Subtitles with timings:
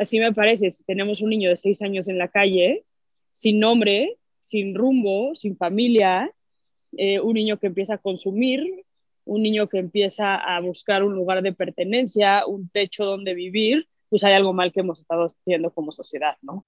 [0.00, 2.86] Así me parece, si tenemos un niño de seis años en la calle,
[3.32, 6.34] sin nombre, sin rumbo, sin familia,
[6.96, 8.86] eh, un niño que empieza a consumir,
[9.26, 14.24] un niño que empieza a buscar un lugar de pertenencia, un techo donde vivir, pues
[14.24, 16.64] hay algo mal que hemos estado haciendo como sociedad, ¿no?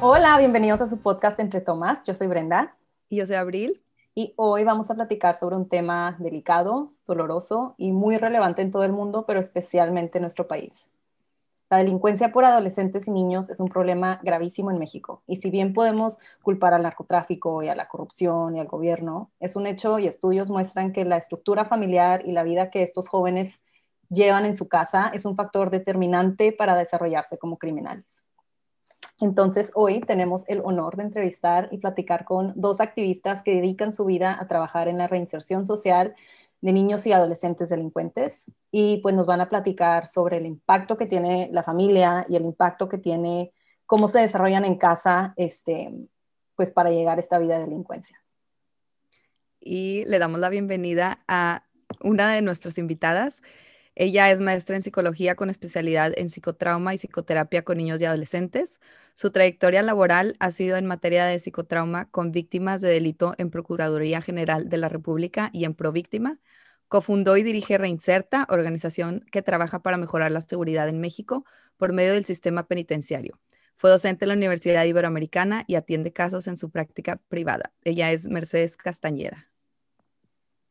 [0.00, 2.04] Hola, bienvenidos a su podcast Entre Tomás.
[2.04, 2.76] Yo soy Brenda.
[3.12, 3.82] Y yo soy Abril.
[4.14, 8.84] Y hoy vamos a platicar sobre un tema delicado, doloroso y muy relevante en todo
[8.84, 10.88] el mundo, pero especialmente en nuestro país.
[11.68, 15.22] La delincuencia por adolescentes y niños es un problema gravísimo en México.
[15.26, 19.56] Y si bien podemos culpar al narcotráfico y a la corrupción y al gobierno, es
[19.56, 23.62] un hecho y estudios muestran que la estructura familiar y la vida que estos jóvenes
[24.08, 28.21] llevan en su casa es un factor determinante para desarrollarse como criminales.
[29.20, 34.04] Entonces, hoy tenemos el honor de entrevistar y platicar con dos activistas que dedican su
[34.04, 36.14] vida a trabajar en la reinserción social
[36.60, 41.06] de niños y adolescentes delincuentes y pues nos van a platicar sobre el impacto que
[41.06, 43.52] tiene la familia y el impacto que tiene
[43.84, 45.92] cómo se desarrollan en casa este
[46.54, 48.22] pues para llegar a esta vida de delincuencia.
[49.60, 51.64] Y le damos la bienvenida a
[52.00, 53.42] una de nuestras invitadas.
[53.94, 58.80] Ella es maestra en psicología con especialidad en psicotrauma y psicoterapia con niños y adolescentes.
[59.14, 64.22] Su trayectoria laboral ha sido en materia de psicotrauma con víctimas de delito en Procuraduría
[64.22, 66.38] General de la República y en Províctima.
[66.88, 71.44] Cofundó y dirige Reinserta, organización que trabaja para mejorar la seguridad en México
[71.76, 73.38] por medio del sistema penitenciario.
[73.76, 77.72] Fue docente en la Universidad Iberoamericana y atiende casos en su práctica privada.
[77.84, 79.51] Ella es Mercedes Castañeda.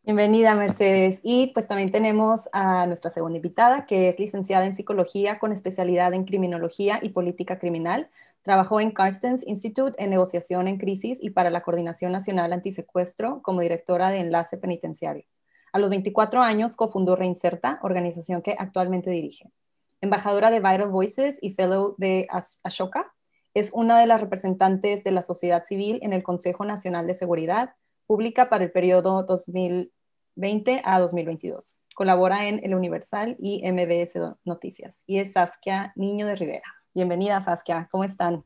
[0.03, 1.19] Bienvenida, Mercedes.
[1.21, 6.15] Y pues también tenemos a nuestra segunda invitada, que es licenciada en psicología con especialidad
[6.15, 8.09] en criminología y política criminal.
[8.41, 13.61] Trabajó en Carstens Institute en negociación en crisis y para la Coordinación Nacional Antisecuestro como
[13.61, 15.25] directora de enlace penitenciario.
[15.71, 19.51] A los 24 años cofundó Reinserta, organización que actualmente dirige.
[20.01, 22.27] Embajadora de Vital Voices y fellow de
[22.63, 23.13] Ashoka,
[23.53, 27.75] es una de las representantes de la sociedad civil en el Consejo Nacional de Seguridad
[28.11, 31.75] Pública para el periodo 2020 a 2022.
[31.95, 35.05] Colabora en El Universal y MBS Noticias.
[35.07, 36.75] Y es Saskia Niño de Rivera.
[36.93, 37.87] Bienvenida, Saskia.
[37.89, 38.43] ¿Cómo están?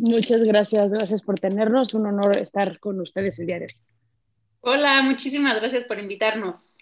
[0.00, 0.90] Muchas gracias.
[0.90, 1.92] Gracias por tenernos.
[1.92, 3.78] Un honor estar con ustedes el día de hoy.
[4.60, 6.78] Hola, muchísimas gracias por invitarnos.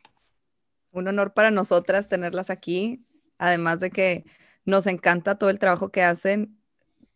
[0.92, 3.04] Un honor para nosotras tenerlas aquí.
[3.36, 4.24] Además de que
[4.64, 6.56] nos encanta todo el trabajo que hacen.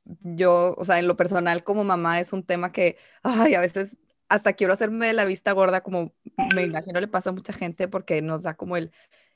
[0.03, 3.99] Yo, o sea, en lo personal como mamá es un tema que, ay, a veces
[4.29, 6.13] hasta quiero hacerme de la vista gorda, como
[6.55, 8.93] me imagino le pasa a mucha gente, porque nos da como el,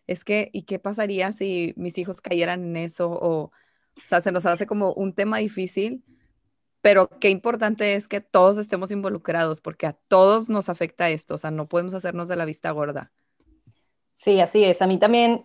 [0.07, 3.11] es que, ¿y qué pasaría si mis hijos cayeran en eso?
[3.11, 3.53] O, o
[4.03, 6.03] sea, se nos hace como un tema difícil,
[6.81, 11.39] pero qué importante es que todos estemos involucrados, porque a todos nos afecta esto, o
[11.39, 13.13] sea, no podemos hacernos de la vista gorda.
[14.13, 14.83] Sí, así es.
[14.83, 15.45] A mí también,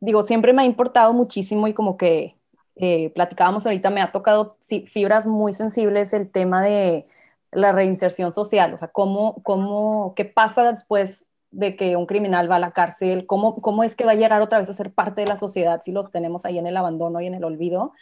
[0.00, 2.36] digo, siempre me ha importado muchísimo y como que
[2.76, 7.06] eh, platicábamos ahorita, me ha tocado fibras muy sensibles el tema de
[7.52, 12.56] la reinserción social, o sea, cómo, cómo, qué pasa después de que un criminal va
[12.56, 15.22] a la cárcel, cómo, cómo es que va a llegar otra vez a ser parte
[15.22, 17.92] de la sociedad si los tenemos ahí en el abandono y en el olvido,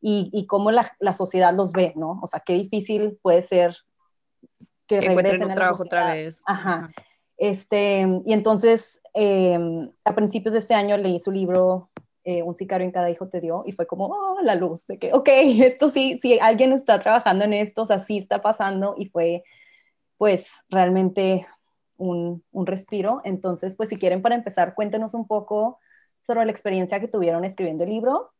[0.00, 2.20] y, y cómo la, la, sociedad los ve, ¿no?
[2.22, 3.76] O sea, qué difícil puede ser
[4.86, 6.42] que, que regresen a trabajo otra vez.
[6.46, 6.90] Ajá.
[7.36, 9.58] Este, y entonces, eh,
[10.04, 11.90] a principios de este año leí su libro
[12.24, 14.98] eh, un sicario en cada hijo te dio y fue como oh, la luz de
[14.98, 15.28] que, ok,
[15.60, 19.44] esto sí, si alguien está trabajando en esto, o sea, sí está pasando y fue
[20.16, 21.46] pues realmente
[21.96, 23.20] un, un respiro.
[23.24, 25.78] Entonces, pues si quieren para empezar, cuéntenos un poco
[26.22, 28.32] sobre la experiencia que tuvieron escribiendo el libro.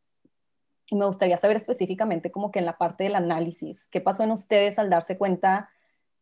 [0.87, 4.31] Y me gustaría saber específicamente como que en la parte del análisis, ¿qué pasó en
[4.31, 5.69] ustedes al darse cuenta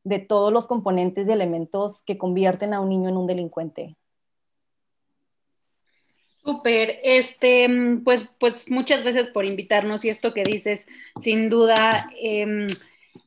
[0.04, 3.98] de todos los componentes y elementos que convierten a un niño en un delincuente?
[6.44, 7.70] Súper, este,
[8.04, 10.86] pues, pues muchas gracias por invitarnos y esto que dices,
[11.22, 12.68] sin duda, eh,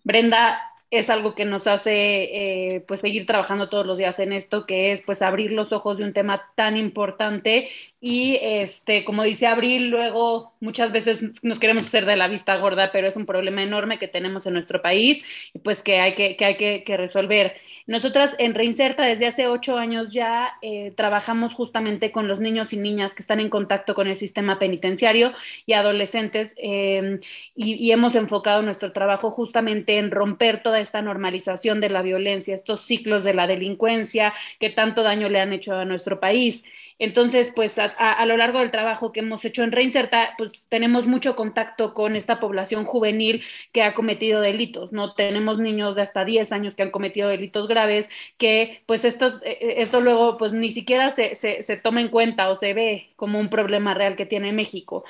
[0.04, 0.60] Brenda,
[0.90, 4.92] es algo que nos hace eh, pues seguir trabajando todos los días en esto, que
[4.92, 7.68] es pues abrir los ojos de un tema tan importante
[8.08, 12.92] y este, como dice Abril, luego muchas veces nos queremos hacer de la vista gorda,
[12.92, 16.36] pero es un problema enorme que tenemos en nuestro país y pues que hay que,
[16.36, 17.56] que hay que, resolver.
[17.88, 22.76] Nosotras en Reinserta desde hace ocho años ya eh, trabajamos justamente con los niños y
[22.76, 25.32] niñas que están en contacto con el sistema penitenciario
[25.66, 27.18] y adolescentes eh,
[27.56, 32.82] y hemos enfocado nuestro trabajo justamente en romper toda esta normalización de la violencia, estos
[32.82, 36.62] ciclos de la delincuencia que tanto daño le han hecho a nuestro país.
[36.98, 41.36] Entonces, pues a, lo largo del trabajo que hemos hecho en Reinserta, pues tenemos mucho
[41.36, 45.12] contacto con esta población juvenil que ha cometido delitos, ¿no?
[45.14, 48.08] Tenemos niños de hasta 10 años que han cometido delitos graves,
[48.38, 52.08] que pues estos, eh, eh, esto luego pues ni siquiera se, se, se toma en
[52.08, 55.04] cuenta o se ve como un problema real que tiene México.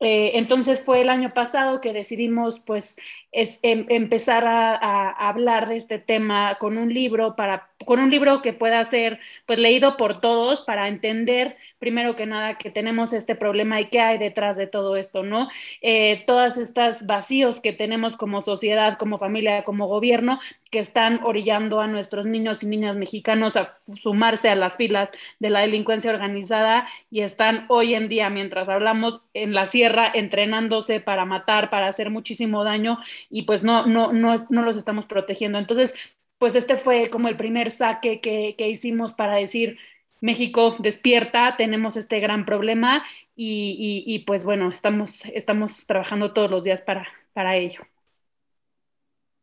[0.00, 2.96] Eh, entonces fue el año pasado que decidimos pues
[3.32, 8.10] es, em, empezar a, a, hablar de este tema con un libro para con un
[8.10, 13.12] libro que pueda ser pues leído por todos para entender primero que nada que tenemos
[13.12, 15.48] este problema y qué hay detrás de todo esto, ¿no?
[15.80, 20.38] Eh, todas estas vacíos que tenemos como sociedad, como familia, como gobierno,
[20.70, 25.50] que están orillando a nuestros niños y niñas mexicanos a sumarse a las filas de
[25.50, 31.24] la delincuencia organizada y están hoy en día, mientras hablamos, en la sierra entrenándose para
[31.24, 32.98] matar, para hacer muchísimo daño
[33.30, 35.58] y pues no, no, no, no los estamos protegiendo.
[35.58, 35.94] Entonces,
[36.40, 39.76] pues este fue como el primer saque que, que hicimos para decir,
[40.22, 43.04] México despierta, tenemos este gran problema
[43.36, 47.82] y, y, pues bueno, estamos, estamos trabajando todos los días para, para ello.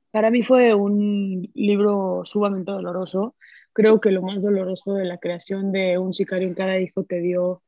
[0.09, 3.35] Para mí fue un libro sumamente doloroso.
[3.73, 7.19] Creo que lo más doloroso de la creación de Un sicario en cada hijo te
[7.19, 7.61] dio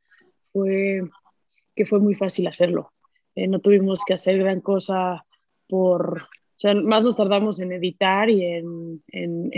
[0.51, 1.01] fue
[1.75, 2.93] que fue muy fácil hacerlo.
[3.35, 5.23] Eh, no tuvimos que hacer gran cosa
[5.67, 6.27] por,
[6.59, 9.51] o sea, más nos tardamos en editar y en, en,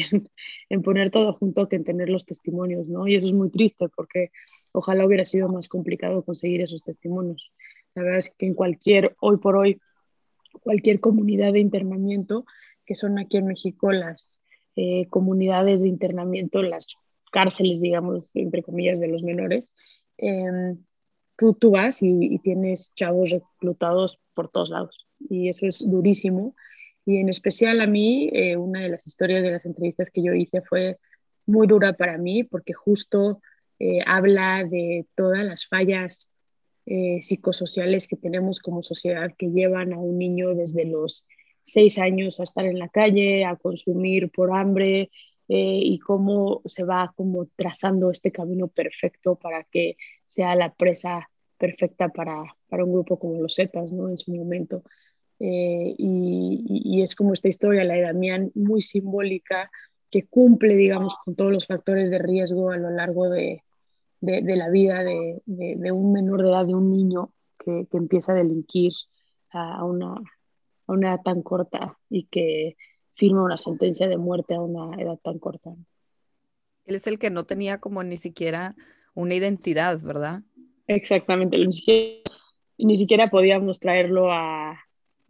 [0.69, 3.07] en, poner todo junto que en tener los testimonios, ¿no?
[3.07, 4.29] Y eso es muy triste porque
[4.71, 7.51] ojalá hubiera sido más complicado conseguir esos testimonios.
[7.95, 9.81] La verdad es que en cualquier, hoy por hoy,
[10.61, 12.45] cualquier comunidad de internamiento,
[12.85, 14.39] que son aquí en México las
[14.75, 16.85] eh, comunidades de internamiento, las
[17.31, 19.73] cárceles, digamos, entre comillas, de los menores,
[20.19, 20.75] eh,
[21.35, 25.07] tú, tú, vas y, y tienes chavos reclutados por todos lados.
[25.19, 26.53] Y eso es durísimo
[27.05, 30.33] y en especial a mí, eh, una de las historias de las entrevistas que yo
[30.33, 30.97] hice fue
[31.45, 33.41] muy dura para mí porque justo
[33.79, 36.31] eh, habla de todas las fallas
[36.85, 41.27] eh, psicosociales que tenemos como sociedad que llevan a un niño desde los
[41.63, 45.09] seis años a estar en la calle, a consumir por hambre
[45.53, 52.07] y cómo se va como trazando este camino perfecto para que sea la presa perfecta
[52.07, 54.07] para, para un grupo como los Zetas, ¿no?
[54.07, 54.81] En su momento.
[55.43, 59.71] Eh, y, es como esta historia, la de Damián, muy simbólica,
[60.11, 63.63] que cumple, digamos, con todos los factores de riesgo a lo largo de,
[64.19, 68.33] de, la vida de, de, un menor de edad, de un niño que, que empieza
[68.33, 68.93] a delinquir
[69.51, 72.77] a una, a una edad tan corta y que
[73.15, 75.71] firma una sentencia de muerte a una edad tan corta.
[76.85, 78.75] Él es el que no tenía como ni siquiera
[79.15, 80.43] una identidad, ¿verdad?
[80.85, 82.21] Exactamente, ni siquiera,
[82.77, 84.77] ni siquiera podíamos traerlo a,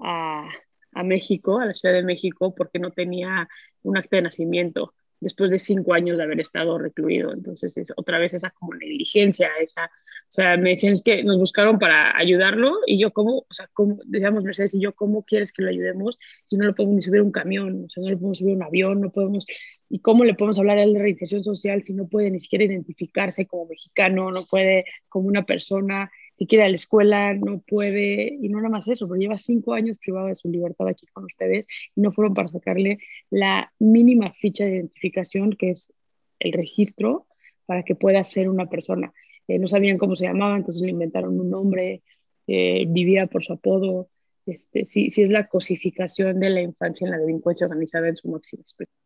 [0.01, 0.47] a,
[0.93, 3.47] a, México, a la Ciudad de México, porque no tenía
[3.83, 7.31] un acta de nacimiento después de cinco años de haber estado recluido.
[7.31, 11.37] Entonces, es otra vez esa como negligencia, esa, o sea, me decían es que nos
[11.37, 13.45] buscaron para ayudarlo y yo, ¿cómo?
[13.47, 13.99] O sea, ¿cómo?
[14.05, 17.31] Decíamos Mercedes y yo, ¿cómo quieres que lo ayudemos si no lo podemos subir un
[17.31, 17.85] camión?
[17.85, 19.45] O sea, no le podemos subir un avión, no podemos,
[19.89, 22.65] ¿y cómo le podemos hablar a él de reinserción social si no puede ni siquiera
[22.65, 26.11] identificarse como mexicano, no puede como una persona?
[26.41, 29.75] Si quiere a la escuela, no puede, y no nada más eso, pero lleva cinco
[29.75, 32.97] años privado de su libertad aquí con ustedes y no fueron para sacarle
[33.29, 35.93] la mínima ficha de identificación que es
[36.39, 37.27] el registro
[37.67, 39.13] para que pueda ser una persona.
[39.47, 42.01] Eh, no sabían cómo se llamaba, entonces le inventaron un nombre,
[42.47, 44.09] eh, vivía por su apodo.
[44.47, 48.29] Este, sí, sí es la cosificación de la infancia en la delincuencia organizada en su
[48.29, 49.00] máxima expresión.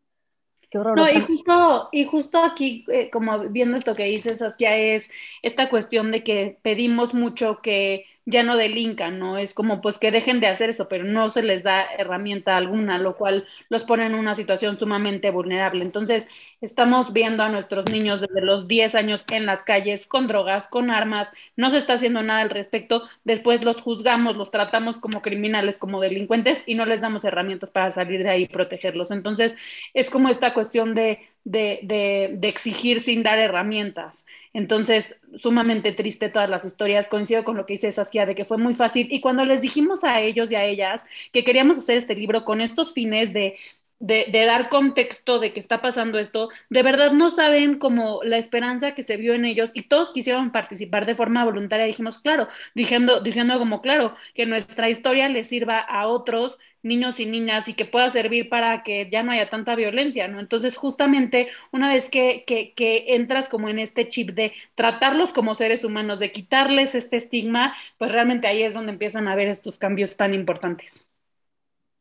[0.94, 5.10] No, y justo, y justo aquí, eh, como viendo esto que dices, Saskia, es
[5.42, 9.38] esta cuestión de que pedimos mucho que ya no delincan, ¿no?
[9.38, 12.98] Es como pues que dejen de hacer eso, pero no se les da herramienta alguna,
[12.98, 15.84] lo cual los pone en una situación sumamente vulnerable.
[15.84, 16.26] Entonces,
[16.60, 20.90] estamos viendo a nuestros niños desde los 10 años en las calles con drogas, con
[20.90, 25.78] armas, no se está haciendo nada al respecto, después los juzgamos, los tratamos como criminales,
[25.78, 29.10] como delincuentes y no les damos herramientas para salir de ahí y protegerlos.
[29.12, 29.54] Entonces,
[29.94, 34.26] es como esta cuestión de de, exigir sin dar herramientas.
[34.52, 37.08] Entonces, sumamente triste todas las historias.
[37.08, 39.08] Coincido con lo que dice Saskia de que fue muy fácil.
[39.10, 42.60] Y cuando les dijimos a ellos y a ellas que queríamos hacer este libro con
[42.60, 43.56] estos fines de
[43.98, 48.92] de, dar contexto de que está pasando esto, de verdad no saben como la esperanza
[48.94, 51.86] que se vio en ellos y todos quisieron participar de forma voluntaria.
[51.86, 57.26] Dijimos, claro, diciendo, diciendo como, claro, que nuestra historia les sirva a otros niños y
[57.26, 60.40] niñas y que pueda servir para que ya no haya tanta violencia, ¿no?
[60.40, 65.54] Entonces, justamente una vez que, que, que entras como en este chip de tratarlos como
[65.54, 69.78] seres humanos, de quitarles este estigma, pues realmente ahí es donde empiezan a ver estos
[69.78, 71.06] cambios tan importantes.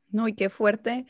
[0.09, 1.05] No, y qué fuerte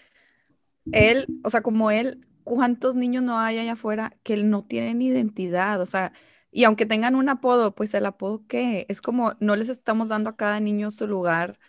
[0.91, 5.81] él, o sea, como él, ¿cuántos niños no hay allá afuera que no tienen identidad?
[5.81, 6.13] O sea,
[6.51, 8.85] Y aunque tengan un apodo, pues el apodo qué?
[8.89, 11.59] Es como no les estamos dando a cada niño su lugar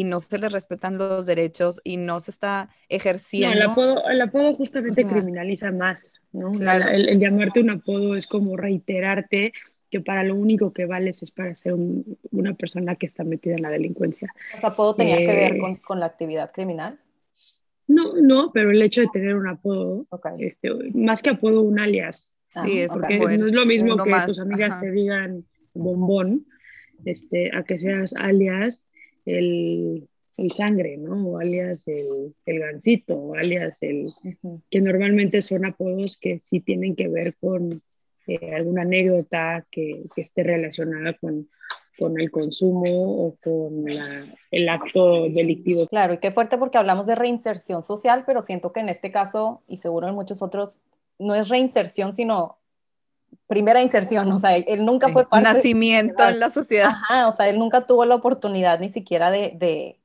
[0.00, 3.54] y no se les respetan los derechos y no se está ejerciendo.
[3.54, 6.52] No, el apodo, el apodo justamente criminaliza más, ¿no?
[6.54, 9.52] El, llamarte un apodo es como reiterarte
[9.90, 11.74] que para lo único que vales es para ser
[12.30, 14.32] una persona que está metida en la delincuencia.
[14.62, 16.98] ¿O apodo tenía que ver eh, con, la actividad criminal?
[17.86, 20.06] No, no, pero el hecho de tener un apodo,
[20.38, 22.34] este, más que apodo, un alias.
[22.48, 26.46] Sí, es porque no es lo mismo que tus amigas te digan bombón,
[27.04, 28.86] este, a que seas alias
[29.26, 31.28] el, el sangre, ¿no?
[31.28, 34.10] O alias el, el gancito, o alias el...
[34.70, 37.82] que normalmente son apodos que sí tienen que ver con
[38.26, 41.48] eh, alguna anécdota que, que, esté relacionada con,
[41.98, 45.86] con el consumo o con la, el acto delictivo.
[45.86, 49.62] Claro, y qué fuerte porque hablamos de reinserción social, pero siento que en este caso,
[49.68, 50.80] y seguro en muchos otros,
[51.18, 52.59] no es reinserción, sino
[53.50, 56.90] primera inserción, o sea, él nunca fue parte Nacimiento en la sociedad.
[56.90, 60.00] Ajá, o sea, él nunca tuvo la oportunidad ni siquiera de, de,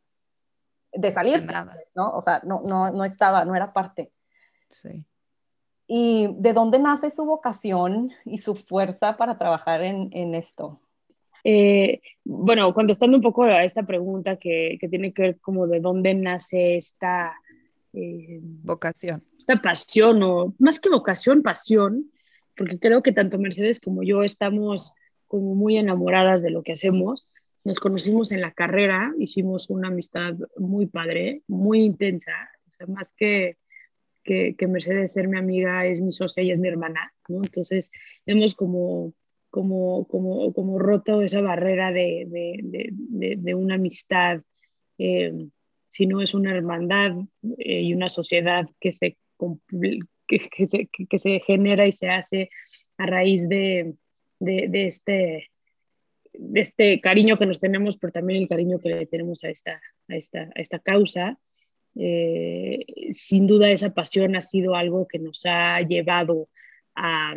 [0.92, 1.54] de salirse,
[1.94, 2.10] ¿no?
[2.10, 4.12] O sea, no, no, no estaba, no era parte.
[4.72, 5.06] Sí.
[5.86, 10.82] ¿Y de dónde nace su vocación y su fuerza para trabajar en, en esto?
[11.44, 15.82] Eh, bueno, contestando un poco a esta pregunta que, que, tiene que ver como de
[15.82, 17.36] dónde nace esta...
[17.94, 19.24] Eh, vocación.
[19.38, 22.10] Esta pasión, o más que vocación, pasión,
[22.56, 24.94] porque creo que tanto Mercedes como yo estamos
[25.28, 27.28] como muy enamoradas de lo que hacemos.
[27.64, 32.32] Nos conocimos en la carrera, hicimos una amistad muy padre, muy intensa,
[32.88, 33.58] más que,
[34.24, 37.38] que, Mercedes ser mi amiga, es mi socia y es mi hermana, ¿no?
[37.38, 37.92] Entonces
[38.26, 39.14] hemos como,
[39.50, 44.42] como, como, como roto esa barrera de, de, de, de una amistad,
[44.98, 45.48] eh,
[45.88, 47.14] si no es una hermandad
[47.58, 49.18] eh, y una sociedad que se,
[50.28, 52.50] que, se, que, se, genera y se hace
[52.98, 53.94] a raíz de,
[54.40, 55.52] de, este,
[56.34, 59.82] de este cariño que nos tenemos, pero también el cariño que le tenemos a esta,
[60.10, 61.38] a esta, a esta causa.
[61.98, 66.50] Eh, sin duda esa pasión ha sido algo que nos ha llevado
[66.94, 67.34] a,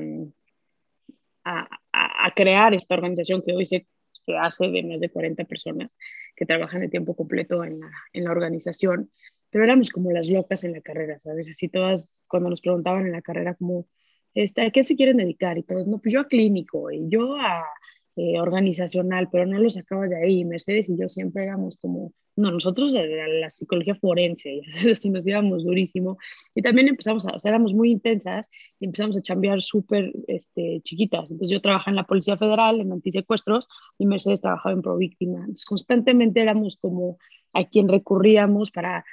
[1.45, 5.97] a, a, crear esta organización que hoy se, se, hace de más de 40 personas
[6.35, 9.11] que trabajan de tiempo completo en la, en la organización
[9.51, 11.49] pero éramos como las locas en la carrera, ¿sabes?
[11.49, 13.87] Así todas, cuando nos preguntaban en la carrera, como,
[14.35, 15.59] este, ¿a qué se quieren dedicar?
[15.59, 17.65] Y todos, no, pues yo a clínico y yo a
[18.21, 20.45] eh, organizacional, pero no lo sacabas de ahí.
[20.45, 25.65] Mercedes y yo siempre éramos como, no, nosotros a la psicología forense, así nos íbamos
[25.65, 26.19] durísimo.
[26.53, 28.51] Y también empezamos a, o sea, éramos muy intensas
[28.81, 31.31] y empezamos a chambear súper este, chiquitas.
[31.31, 35.39] Entonces yo trabajaba en la Policía Federal, en antisecuestros, y Mercedes trabajaba en Províctima.
[35.39, 37.19] Entonces constantemente éramos como
[37.53, 39.05] a quien recurríamos para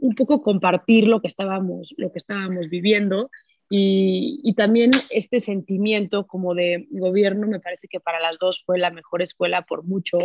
[0.00, 3.30] un poco compartir lo que estábamos, lo que estábamos viviendo
[3.72, 8.78] y, y, también este sentimiento como de gobierno me parece que para las dos fue
[8.80, 10.18] la mejor escuela por mucho.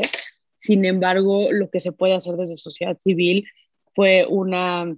[0.57, 3.45] Sin embargo, lo que se puede hacer desde sociedad civil
[3.93, 4.95] fue una,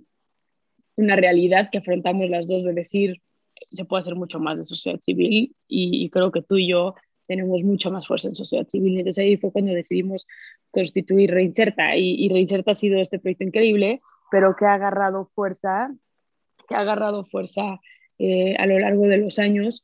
[0.95, 3.21] una realidad que afrontamos las dos de decir,
[3.69, 6.95] se puede hacer mucho más de sociedad civil y, y creo que tú y yo
[7.27, 8.97] tenemos mucha más fuerza en sociedad civil.
[8.97, 10.25] Entonces ahí fue cuando decidimos
[10.71, 13.99] constituir Reinserta y, y Reinserta ha sido este proyecto increíble
[14.31, 15.91] pero que ha agarrado fuerza,
[16.67, 17.79] que ha agarrado fuerza
[18.17, 19.83] eh, a lo largo de los años,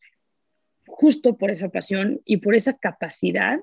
[0.85, 3.59] justo por esa pasión y por esa capacidad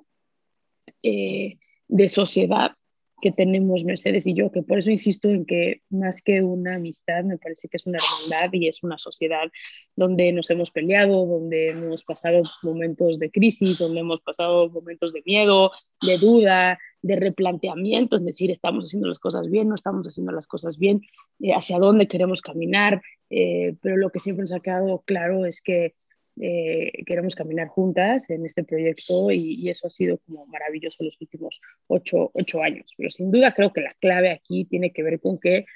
[1.03, 1.59] eh,
[1.89, 2.77] de sociedad
[3.21, 7.25] que tenemos Mercedes y yo, que por eso insisto en que más que una amistad,
[7.25, 9.51] me parece que es una hermandad y es una sociedad
[9.97, 15.23] donde nos hemos peleado, donde hemos pasado momentos de crisis, donde hemos pasado momentos de
[15.25, 15.73] miedo,
[16.03, 20.47] de duda, de replanteamiento, es decir, estamos haciendo las cosas bien, no estamos haciendo las
[20.47, 21.01] cosas bien,
[21.41, 23.01] eh, hacia dónde queremos caminar,
[23.31, 25.95] eh, pero lo que siempre nos ha quedado claro es que
[26.41, 31.61] eh, queremos caminar juntas en este proyecto y, eso ha sido como maravilloso los últimos
[31.87, 32.93] ocho, ocho años.
[32.97, 35.67] Pero sin duda creo que la clave aquí tiene que ver con que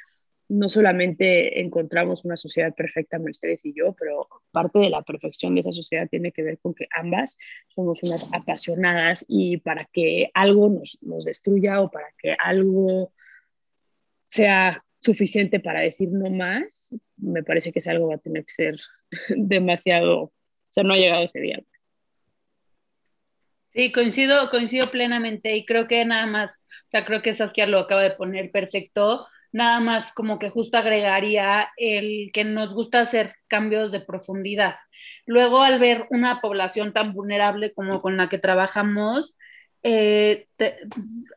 [0.49, 5.61] no solamente encontramos una sociedad perfecta, Mercedes y yo, pero parte de la perfección de
[5.61, 10.69] esa sociedad tiene que ver con que ambas somos unas apasionadas y para que algo
[10.69, 13.13] nos, nos destruya o para que algo
[14.29, 18.53] sea suficiente para decir no más, me parece que ese algo va a tener que
[18.53, 18.81] ser
[19.37, 20.33] demasiado,
[20.75, 21.59] sea, no ha llegado ese día.
[23.73, 26.53] Sí, coincido, coincido plenamente y creo que nada más,
[26.87, 30.79] o sea, creo que Saskia lo acaba de poner perfecto nada más como que justo
[30.79, 34.75] agregaría el que nos gusta hacer cambios de profundidad.
[35.27, 39.37] Luego, al ver una población tan vulnerable como con la que trabajamos,
[39.85, 40.49] eh,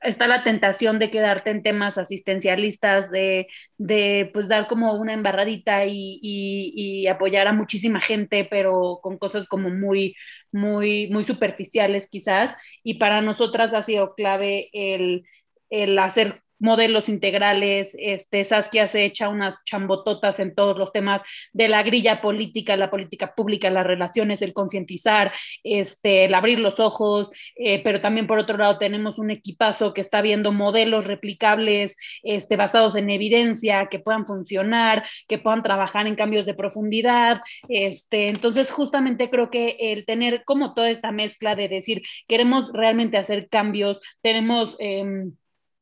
[0.01, 5.86] está la tentación de quedarte en temas asistencialistas, de, de pues dar como una embarradita
[5.86, 10.16] y, y, apoyar a muchísima gente, pero con cosas como muy,
[10.51, 12.56] muy, muy superficiales quizás.
[12.84, 15.25] Y para nosotras ha sido clave el,
[15.70, 21.21] el hacer modelos integrales, este, Saskia se echa unas chambototas en todos los temas
[21.53, 25.31] de la grilla política, la política pública, las relaciones, el concientizar,
[25.63, 30.01] este, el abrir los ojos, eh, pero también por otro lado tenemos un equipazo que
[30.01, 36.15] está viendo modelos replicables, este, basados en evidencia, que puedan funcionar, que puedan trabajar en
[36.15, 41.67] cambios de profundidad, este, entonces justamente creo que el tener como toda esta mezcla de
[41.67, 44.75] decir, queremos realmente hacer cambios, tenemos...
[44.79, 45.33] Em,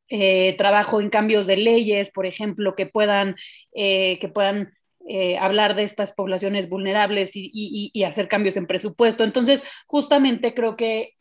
[0.10, 3.36] eh, trabajo en cambios de leyes, por ejemplo, que puedan,
[3.74, 4.74] eh, que puedan
[5.08, 9.24] eh, hablar de estas poblaciones vulnerables y, hacer cambios en presupuesto.
[9.24, 11.14] Entonces, justamente creo que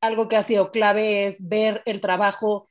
[0.00, 2.66] algo que ha sido clave es ver el trabajo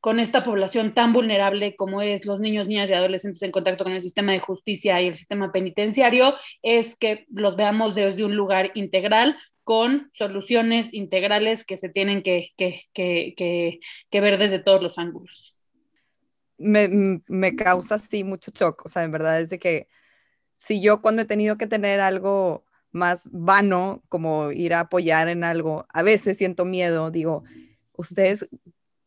[0.00, 3.92] con esta población tan vulnerable como es los niños, niñas y adolescentes en contacto con
[3.92, 8.72] el sistema de justicia y el sistema penitenciario, es que los veamos desde un lugar
[8.74, 12.50] integral, con soluciones integrales que se tienen que,
[14.12, 15.56] ver desde todos los ángulos.
[16.58, 19.88] Me, causa así mucho shock, o sea, en verdad es de que
[20.56, 25.44] si yo cuando he tenido que tener algo más vano, como ir a apoyar en
[25.44, 27.42] algo, a veces siento miedo, digo,
[27.94, 28.48] ustedes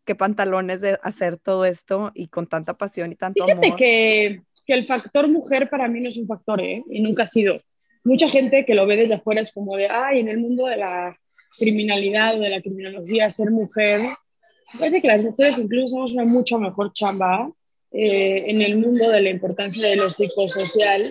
[0.06, 3.78] qué pantalones de hacer todo esto y con tanta pasión y tanto Fíjate amor.
[3.78, 6.84] Que, que el factor mujer para mí no es un factor, ¿eh?
[6.90, 7.60] Y nunca ha sido
[8.06, 10.78] mucha gente que lo ve desde afuera es como de, ay, en el mundo de
[10.78, 11.20] la
[11.58, 14.02] criminalidad o de la criminología, ser mujer,
[14.80, 17.52] parece que las mujeres incluso somos una mucho mejor chamba
[17.92, 21.02] eh, en el mundo de la importancia de lo psicosocial,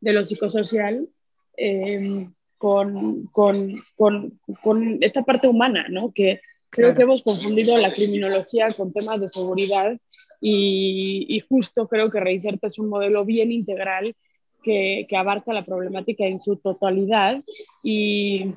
[0.00, 1.08] de lo psicosocial,
[1.56, 6.12] em, con, con, con, con, esta parte humana, ¿no?
[6.12, 9.96] Que creo que hemos confundido la criminología con temas de seguridad
[10.40, 14.14] y, y justo creo que Reinserta es un modelo bien integral
[14.62, 17.42] que, abarca la problemática en su totalidad
[17.82, 18.50] y,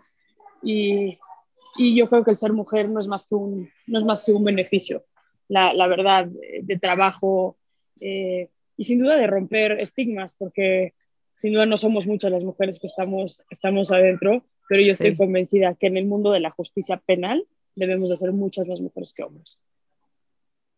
[0.62, 1.17] y,
[1.77, 4.31] yo creo que el ser mujer no es más que un, no es más que
[4.31, 5.03] un beneficio,
[5.48, 6.27] la, la verdad,
[6.62, 7.57] de trabajo
[8.01, 10.93] eh, y sin duda de romper estigmas, porque
[11.36, 15.75] sin duda no somos muchas las mujeres que estamos, estamos adentro, pero yo estoy convencida
[15.75, 19.23] que en el mundo de la justicia penal debemos de ser muchas más mujeres que
[19.23, 19.60] hombres.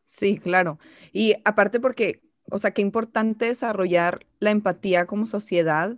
[0.05, 0.79] Sí, claro.
[1.11, 5.97] Y aparte porque o sea, qué importante desarrollar la empatía como sociedad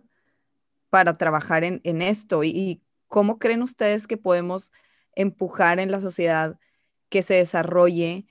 [0.90, 4.72] para trabajar en, esto y, cómo creen ustedes que podemos
[5.16, 6.60] empujar en la sociedad
[7.08, 8.26] que se desarrolle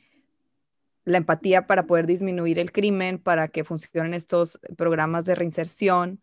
[1.05, 6.21] la empatía para poder disminuir el crimen, para que funcionen estos programas de reinserción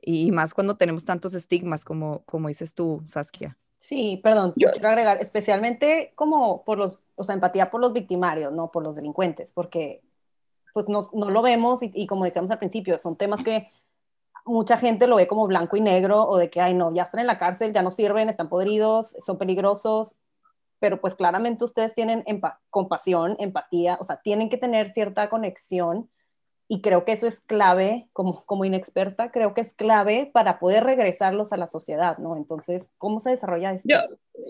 [0.00, 3.58] y, más cuando tenemos tantos estigmas como, como dices tú, Saskia.
[3.76, 8.52] Sí, perdón, yo quiero agregar, especialmente como por los, o sea, empatía por los victimarios,
[8.52, 10.02] no por los delincuentes, porque
[10.80, 13.70] pues no, no lo vemos y, como decíamos al principio, son temas que
[14.46, 17.20] mucha gente lo ve como blanco y negro o de que, ay, no, ya están
[17.20, 20.16] en la cárcel, ya no sirven, están podridos, son peligrosos,
[20.78, 22.24] pero pues claramente ustedes tienen
[22.70, 26.08] compasión, empatía, o sea, tienen que tener cierta conexión
[26.66, 30.84] y creo que eso es clave, como, como inexperta, creo que es clave para poder
[30.84, 32.36] regresarlos a la sociedad, ¿no?
[32.36, 33.88] Entonces, ¿cómo se desarrolla esto?
[33.90, 33.98] Yo,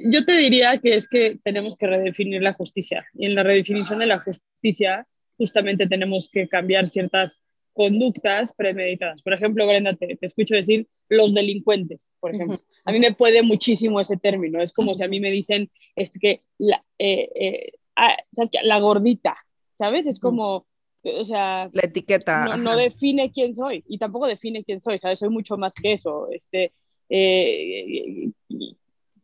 [0.09, 3.99] yo te diría que es que tenemos que redefinir la justicia y en la redefinición
[3.99, 5.09] de la justicia
[5.41, 7.41] justamente tenemos que cambiar ciertas
[7.73, 9.23] conductas premeditadas.
[9.23, 12.61] Por ejemplo, Brenda, te, escucho decir los delincuentes, por ejemplo.
[12.85, 14.61] A mí me puede muchísimo ese término.
[14.61, 18.17] Es como si a mí me dicen es que la, eh, eh, ah,
[18.65, 19.35] la gordita,
[19.79, 20.07] ¿sabes?
[20.07, 20.67] Es como,
[21.05, 21.71] o sea...
[21.73, 22.55] La etiqueta.
[22.59, 25.21] No, define quién soy y tampoco define quién soy, ¿sabes?
[25.21, 26.29] Soy mucho más que eso.
[26.31, 26.75] Este,
[27.09, 28.31] eh,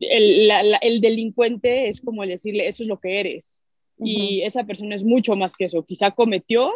[0.01, 0.51] el,
[0.81, 3.63] el delincuente es como decirle, eso es lo que eres
[3.99, 5.85] y esa persona es mucho más que eso.
[5.85, 6.73] Quizá cometió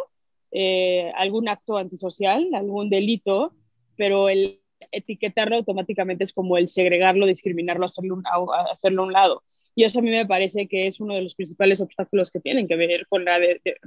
[0.51, 3.53] eh, algún acto antisocial, algún delito,
[3.95, 4.59] pero el
[4.91, 8.23] etiquetarlo automáticamente es como el segregarlo, discriminarlo, hacerlo, un,
[8.71, 9.43] hacerlo a un lado.
[9.75, 12.67] Y eso a mí me parece que es uno de los principales obstáculos que tienen
[12.67, 13.39] que ver con la,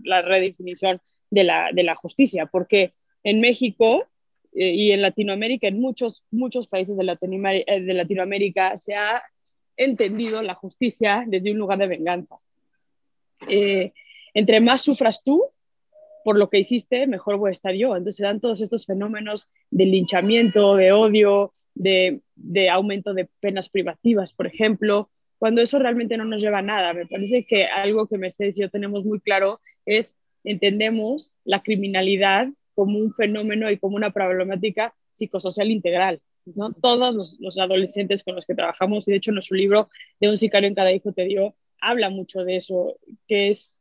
[0.03, 4.07] la redefinición de la, de la, justicia, porque en México
[4.55, 9.23] eh, y en Latinoamérica, en muchos, muchos países de Latinoamérica, eh, de Latinoamérica, se ha
[9.77, 12.39] entendido la justicia desde un lugar de venganza.
[13.49, 13.93] Eh,
[14.35, 15.51] entre más sufras tú
[16.25, 17.95] por lo que hiciste, mejor voy a estar yo.
[17.95, 22.23] Entonces se dan todos estos fenómenos de linchamiento, de odio, de,
[22.71, 26.95] aumento de penas privativas, por ejemplo, cuando eso realmente no nos lleva a nada.
[26.95, 32.49] Me parece que algo que Mercedes y yo tenemos muy claro es entendemos la criminalidad
[32.75, 36.21] como un fenómeno y como una problemática psicosocial integral.
[36.47, 36.73] ¿no?
[36.73, 39.89] Todos los, los, adolescentes con los que trabajamos, y de hecho nuestro libro
[40.21, 43.75] de Un sicario en cada hijo te dio, habla mucho de eso, que es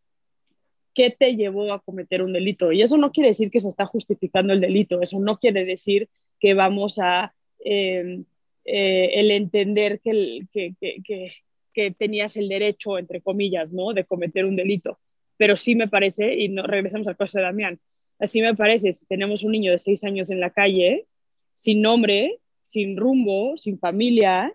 [0.94, 2.72] qué te llevó a cometer un delito.
[2.72, 6.10] Y eso no quiere decir que se está justificando el delito, eso no quiere decir
[6.40, 8.26] que vamos a em,
[8.66, 11.32] eh, el entender que, que, que,
[11.74, 13.94] que, tenías el derecho, entre comillas, ¿no?
[13.94, 15.00] de cometer un delito.
[15.38, 17.80] Pero sí me parece, y no, regresamos al caso de Damián,
[18.20, 21.06] así me parece, si tenemos un niño de seis años en la calle,
[21.54, 24.54] sin nombre, sin rumbo, sin familia,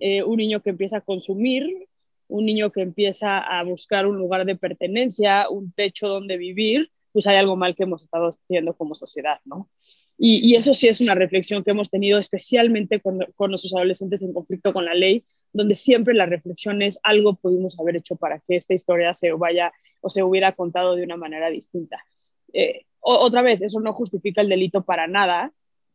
[0.00, 1.86] eh, un niño que empieza a consumir,
[2.28, 7.26] un niño que empieza a buscar un lugar de pertenencia, un techo donde vivir, pues
[7.26, 9.68] hay algo mal que hemos estado haciendo como sociedad, ¿no?
[10.16, 14.32] Y, eso sí es una reflexión que hemos tenido especialmente con, con, nuestros adolescentes en
[14.32, 18.56] conflicto con la ley, donde siempre la reflexión es algo pudimos haber hecho para que
[18.56, 22.04] esta historia se vaya o se hubiera contado de una manera distinta.
[22.52, 25.52] Eh, otra vez, eso no justifica el delito para nada,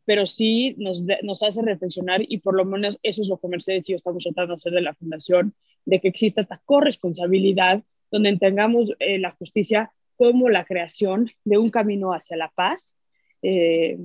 [0.09, 3.91] pero sí nos, hace reflexionar y por lo menos eso es lo que Mercedes y
[3.91, 5.53] yo estamos tratando de hacer de la fundación,
[5.85, 11.69] de que exista esta corresponsabilidad donde entendamos eh, la justicia como la creación de un
[11.69, 12.97] camino hacia la paz,
[13.43, 13.99] eh,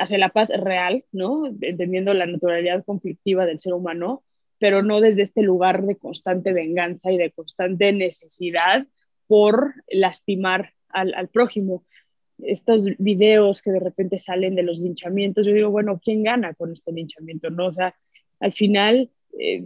[0.00, 1.44] hacia la paz real, ¿no?
[1.60, 4.24] entendiendo la naturalidad conflictiva del ser humano,
[4.58, 8.86] pero no desde este lugar de constante venganza y de constante necesidad
[9.26, 11.84] por lastimar al prójimo
[12.38, 16.72] estos videos que de repente salen de los linchamientos, yo digo, bueno, ¿quién gana con
[16.72, 17.50] este linchamiento?
[17.50, 17.66] ¿no?
[17.66, 17.94] O sea,
[18.40, 19.64] al final eh,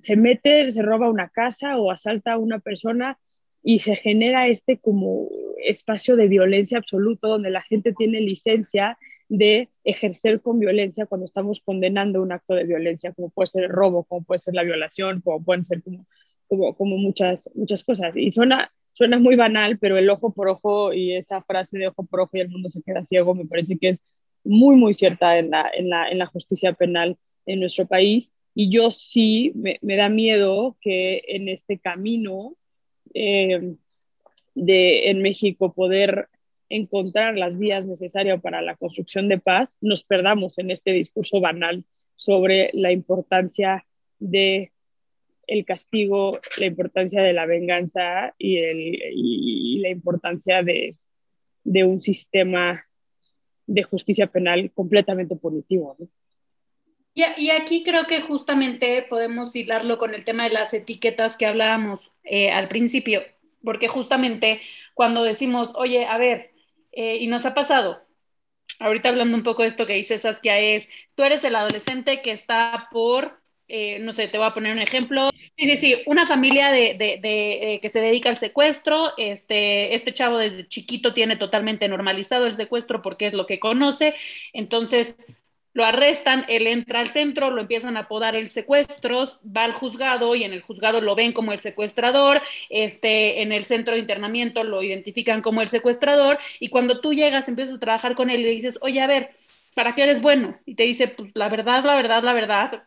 [0.00, 3.18] se mete, se roba una casa o asalta a una persona
[3.62, 5.28] y se genera este como
[5.64, 8.98] espacio de violencia absoluto donde la gente tiene licencia
[9.28, 13.70] de ejercer con violencia cuando estamos condenando un acto de violencia, como puede ser el
[13.70, 18.16] robo, como puede ser la violación, como pueden ser como, como, muchas, muchas cosas.
[18.16, 22.04] Y suena, suena muy banal, pero el ojo por ojo y esa frase de ojo
[22.04, 24.02] por ojo y el mundo se queda ciego me parece que es
[24.44, 28.32] muy, muy cierta en la, en la, en la justicia penal en nuestro país.
[28.54, 32.54] Y yo sí me, me da miedo que en este camino
[33.14, 33.74] eh,
[34.54, 36.28] de en México poder
[36.68, 41.84] encontrar las vías necesarias para la construcción de paz, nos perdamos en este discurso banal
[42.14, 43.84] sobre la importancia
[44.20, 44.70] de
[45.46, 50.96] el castigo, la importancia de la venganza y, el, la importancia de,
[51.64, 52.86] un sistema
[53.66, 55.96] de justicia penal completamente punitivo.
[57.14, 62.12] Y, aquí creo que justamente podemos hilarlo con el tema de las etiquetas que hablábamos
[62.24, 63.22] eh, al principio,
[63.62, 64.60] porque justamente
[64.94, 66.52] cuando decimos, oye, a ver,
[66.92, 68.02] eh, y nos ha pasado,
[68.80, 72.32] ahorita hablando un poco de esto que dice Saskia, es, tú eres el adolescente que
[72.32, 75.30] está por eh, no sé, te voy a poner un ejemplo.
[75.56, 80.12] Sí, sí, sí, una familia de, de, eh, que se dedica al secuestro, este, este
[80.12, 84.14] chavo desde chiquito tiene totalmente normalizado el secuestro porque es lo que conoce,
[84.52, 85.16] entonces
[85.72, 90.34] lo arrestan, él entra al centro, lo empiezan a apodar el secuestros, va al juzgado
[90.36, 94.62] y en el juzgado lo ven como el secuestrador, este, en el centro de internamiento
[94.62, 98.44] lo identifican como el secuestrador y cuando tú llegas, empiezas a trabajar con él y
[98.44, 99.30] le dices, oye, a ver,
[99.74, 100.56] ¿para qué eres bueno?
[100.64, 102.84] Y te dice, pues la verdad, la verdad, la verdad,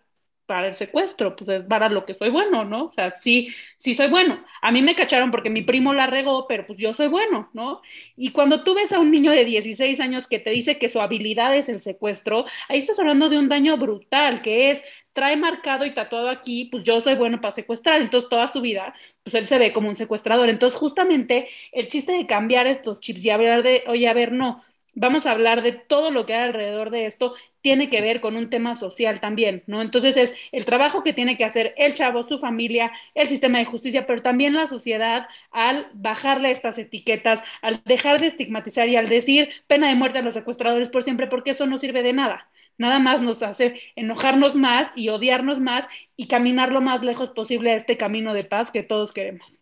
[0.48, 2.86] para el secuestro, pues es para lo que soy bueno, ¿no?
[2.86, 4.44] O sea, sí, sí soy bueno.
[4.62, 7.82] A mí me cacharon porque mi primo la regó, pero pues yo soy bueno, ¿no?
[8.16, 11.02] Y cuando tú ves a un niño de 16 años que te dice que su
[11.02, 14.84] habilidad es el secuestro, ahí estás hablando de un daño brutal, que es
[15.14, 18.94] trae marcado y tatuado aquí, pues yo soy bueno para secuestrar, entonces toda su vida,
[19.24, 20.50] pues él se ve como un secuestrador.
[20.50, 24.64] Entonces, justamente el chiste de cambiar estos chips y hablar de, oye, a ver, no,
[25.00, 28.36] vamos a hablar de todo lo que hay alrededor de esto, tiene que ver con
[28.36, 29.82] un tema social también, ¿no?
[29.82, 33.66] Entonces es el trabajo que tiene que hacer el chavo, su familia, el sistema de
[33.66, 39.10] justicia, pero también la sociedad al bajarle estas etiquetas, al dejar de estigmatizar y al
[39.10, 42.50] decir pena de muerte a los secuestradores por siempre, porque eso no sirve de nada.
[42.78, 47.72] Nada más nos hace enojarnos más y odiarnos más y caminar lo más lejos posible
[47.72, 49.57] a este camino de paz que todos queremos.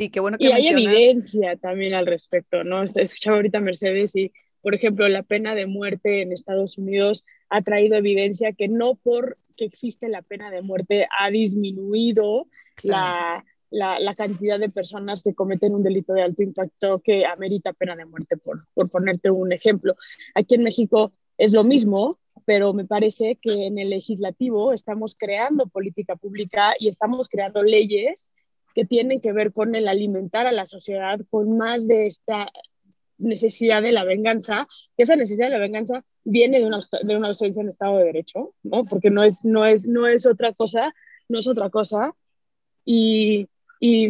[0.00, 2.82] Sí, qué bueno que Y hay evidencia también al respecto, ¿no?
[2.82, 4.32] Escuchaba ahorita Mercedes y,
[4.62, 9.36] por ejemplo, la pena de muerte en Estados Unidos ha traído evidencia que no porque
[9.58, 12.46] existe la pena de muerte ha disminuido
[12.82, 17.94] la, la, cantidad de personas que cometen un delito de alto impacto que amerita pena
[17.94, 19.96] de muerte, por, por ponerte un ejemplo.
[20.34, 25.66] Aquí en México es lo mismo, pero me parece que en el legislativo estamos creando
[25.66, 28.32] política pública y estamos creando leyes
[28.74, 32.48] que tienen que ver con el alimentar a la sociedad con más de esta
[33.18, 37.28] necesidad de la venganza, que esa necesidad de la venganza viene de una, de una
[37.28, 38.84] ausencia en Estado de Derecho, ¿no?
[38.84, 40.94] Porque no es, no es, no es otra cosa,
[41.28, 42.14] no es otra cosa.
[42.84, 44.08] Y, y,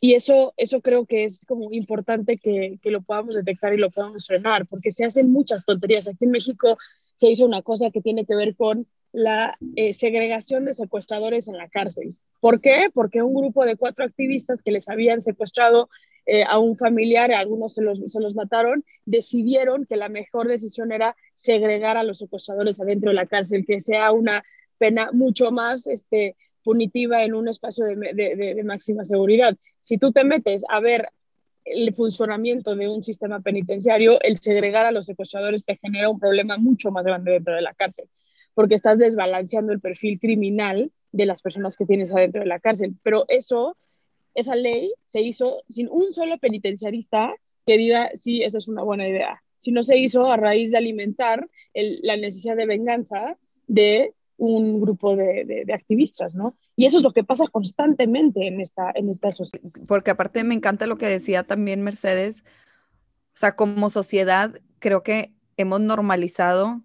[0.00, 3.90] y eso, eso creo que es como importante que, que, lo podamos detectar y lo
[3.90, 6.08] podamos frenar, porque se hacen muchas tonterías.
[6.08, 6.78] Aquí en México
[7.16, 11.56] se hizo una cosa que tiene que ver con la eh, segregación de secuestradores en
[11.56, 12.16] la cárcel.
[12.40, 12.88] ¿Por qué?
[12.92, 15.88] Porque un grupo de cuatro activistas que les habían secuestrado
[16.26, 20.92] eh, a un familiar, algunos se los, se los mataron, decidieron que la mejor decisión
[20.92, 24.44] era segregar a los secuestradores adentro de la cárcel, que sea una
[24.76, 29.56] pena mucho más este, punitiva en un espacio de, de, de, máxima seguridad.
[29.80, 31.08] Si tú te metes a ver
[31.64, 36.58] el funcionamiento de un sistema penitenciario, el segregar a los secuestradores te genera un problema
[36.58, 38.06] mucho más grande dentro de la cárcel,
[38.52, 42.94] porque estás desbalanceando el perfil criminal de las personas que tienes adentro de la cárcel.
[43.02, 43.76] Pero eso
[44.34, 47.34] esa ley se hizo sin un solo penitenciarista
[47.66, 51.48] que diga, sí, esa es una buena idea, sino se hizo a raíz de alimentar
[51.74, 56.56] la necesidad de venganza de un grupo de, activistas, ¿no?
[56.76, 59.68] Y eso es lo que pasa constantemente en esta, en esta sociedad.
[59.86, 62.44] Porque aparte me encanta lo que decía también Mercedes,
[63.34, 66.82] o sea, como sociedad creo que hemos normalizado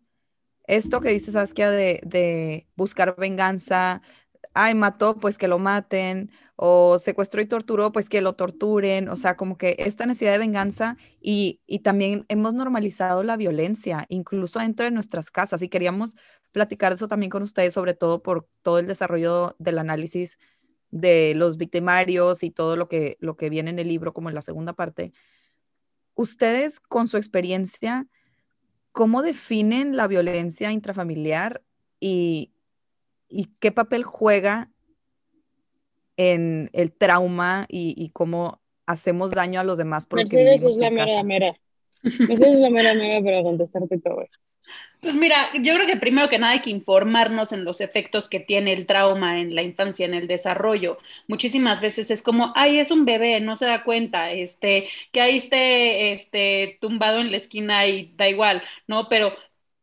[0.65, 4.02] esto que dice Saskia de, de buscar venganza,
[4.54, 9.15] ay, mató, pues que lo maten, o secuestró y torturó, pues que lo torturen, o
[9.15, 14.86] sea, como que esta necesidad de venganza y, también hemos normalizado la violencia, incluso dentro
[14.86, 16.15] de nuestras casas, y queríamos
[16.52, 20.38] platicar eso también con ustedes, sobre todo por todo el desarrollo del análisis
[20.91, 24.36] de los victimarios y todo lo que, lo que viene en el libro, como en
[24.36, 25.12] la segunda parte.
[26.13, 28.08] Ustedes, con su experiencia,
[28.93, 31.62] ¿cómo definen la violencia intrafamiliar
[31.99, 32.53] y,
[33.27, 34.69] y qué papel juega
[36.17, 40.06] en el trauma y, cómo hacemos daño a los demás.
[40.06, 41.60] Porque Mercedes es la mera mera.
[42.27, 44.39] Mercedes es la mera mera para contestarte todo eso.
[45.01, 48.39] Pues mira, yo creo que primero que nada hay que informarnos en los efectos que
[48.39, 50.97] tiene el trauma en la infancia, en el desarrollo.
[51.27, 55.37] Muchísimas veces es como, ay, es un bebé, no se da cuenta, este, que ahí
[55.37, 59.09] esté, este, tumbado en la esquina y da igual, ¿no?
[59.09, 59.33] Pero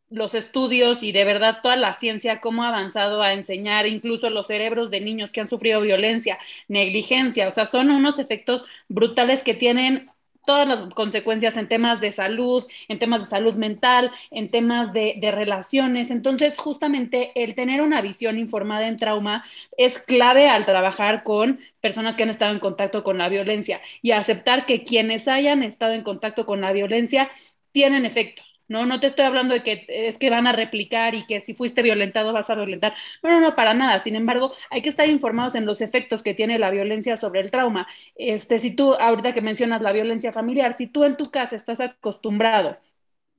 [0.08, 4.46] los estudios y de verdad toda la ciencia, cómo ha avanzado a enseñar incluso los
[4.48, 9.54] cerebros de niños que han sufrido violencia, negligencia, o sea, son unos efectos brutales que
[9.54, 10.09] tienen
[10.44, 15.16] todas las consecuencias en temas de salud, en temas de salud mental, en temas de,
[15.20, 16.10] de, relaciones.
[16.10, 19.44] Entonces, justamente el tener una visión informada en trauma
[19.76, 24.12] es clave al trabajar con personas que han estado en contacto con la violencia y
[24.12, 27.30] aceptar que quienes hayan estado en contacto con la violencia
[27.72, 28.86] tienen efectos ¿no?
[28.86, 31.82] No te estoy hablando de que es que van a replicar y que si fuiste
[31.82, 32.94] violentado vas a violentar.
[33.22, 33.98] No, no, no, para nada.
[33.98, 37.50] Sin embargo, hay que estar informados en los efectos que tiene la violencia sobre el
[37.50, 37.86] trauma.
[38.16, 41.80] Este, si tú, ahorita que mencionas la violencia familiar, si tú en tu casa estás
[41.80, 42.78] acostumbrado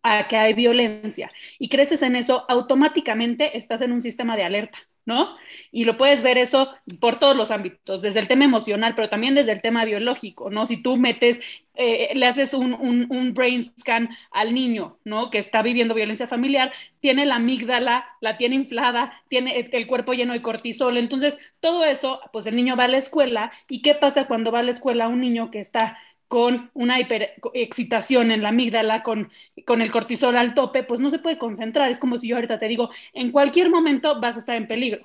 [0.03, 4.79] a que hay violencia y creces en eso, automáticamente estás en un sistema de alerta.
[5.05, 5.35] ¿No?
[5.71, 9.35] Y lo puedes ver eso por todos los ámbitos, desde el tema emocional, pero también
[9.35, 10.67] desde el tema biológico, ¿no?
[10.67, 11.39] Si tú metes,
[11.75, 15.29] eh, le haces un, un, brain scan al niño, ¿no?
[15.29, 20.33] Que está viviendo violencia familiar, tiene la amígdala, la tiene inflada, tiene el cuerpo lleno
[20.33, 24.27] de cortisol, entonces todo eso, pues el niño va a la escuela, ¿y qué pasa
[24.27, 25.97] cuando va a la escuela un niño que está
[26.31, 29.29] con una hiperexcitación en la amígdala, con,
[29.65, 31.91] con el cortisol al tope, pues no se puede concentrar.
[31.91, 35.01] Es como si yo ahorita te digo, en cualquier momento vas a estar en peligro.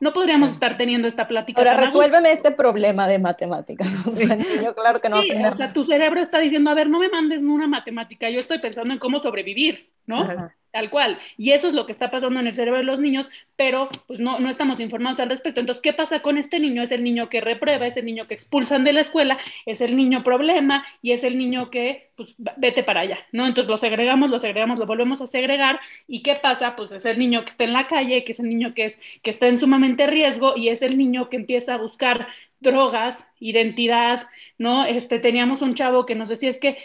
[0.00, 1.60] No podríamos estar teniendo esta plática.
[1.60, 3.88] Ahora resuélveme este problema de matemáticas.
[4.64, 5.20] yo claro que no.
[5.20, 8.40] Sí, o sea, tu cerebro está diciendo, a ver, no me mandes una matemática, yo
[8.40, 10.26] estoy pensando en cómo sobrevivir, ¿no?
[10.72, 11.18] Tal cual.
[11.36, 14.20] Y eso es lo que está pasando en el cerebro de los niños, pero pues
[14.20, 15.60] no, no estamos informados al respecto.
[15.60, 16.82] Entonces, ¿qué pasa con este niño?
[16.82, 19.96] Es el niño que reprueba, es el niño que expulsan de la escuela, es el
[19.96, 23.48] niño problema y es el niño que, pues, vete para allá, ¿no?
[23.48, 25.80] Entonces lo segregamos, lo segregamos, lo volvemos a segregar.
[26.06, 26.76] ¿Y qué pasa?
[26.76, 29.00] Pues es el niño que está en la calle, que es el niño que, es,
[29.22, 32.28] que está en sumamente riesgo y es el niño que empieza a buscar
[32.60, 34.28] drogas, identidad,
[34.58, 34.84] ¿no?
[34.84, 36.78] Este, teníamos un chavo que nos decía, es que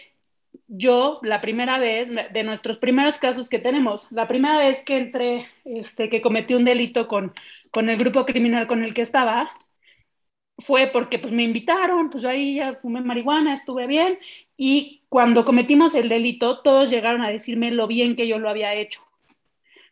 [0.67, 5.45] yo la primera vez, de nuestros primeros casos que tenemos, la primera vez que entré,
[5.65, 7.34] este, que cometí un delito con,
[7.71, 9.51] con el grupo criminal con el que estaba,
[10.60, 14.19] fue porque pues me invitaron, pues ahí ya fumé marihuana, estuve bien,
[14.58, 18.73] y cuando cometimos el delito, todos llegaron a decirme lo bien que yo lo había
[18.73, 19.01] hecho.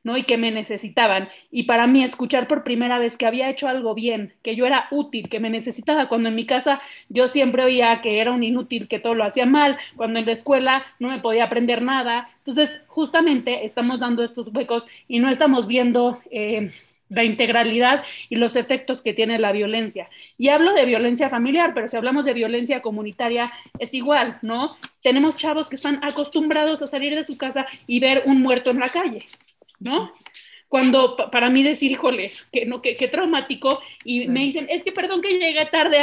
[0.03, 0.17] ¿No?
[0.17, 1.29] Y que me necesitaban.
[1.51, 4.87] Y para mí escuchar por primera vez que había hecho algo bien, que yo era
[4.91, 8.87] útil, que me necesitaba, cuando en mi casa yo siempre oía que era un inútil,
[8.87, 12.29] que todo lo hacía mal, cuando en la escuela no me podía aprender nada.
[12.39, 16.19] Entonces, justamente estamos dando estos huecos y no estamos viendo...
[16.31, 16.69] Eh,
[17.13, 20.09] la integralidad y los efectos que tiene la violencia.
[20.37, 24.77] Y hablo de violencia familiar, pero si hablamos de violencia comunitaria, es igual, ¿no?
[25.01, 28.79] Tenemos chavos que están acostumbrados a salir de su casa y ver un muerto en
[28.79, 29.25] la calle.
[29.79, 30.13] ¿No?
[30.67, 35.21] Cuando para mí decir, híjoles, que, no, que, traumático, y me dicen, es que perdón
[35.21, 35.99] que llegué tarde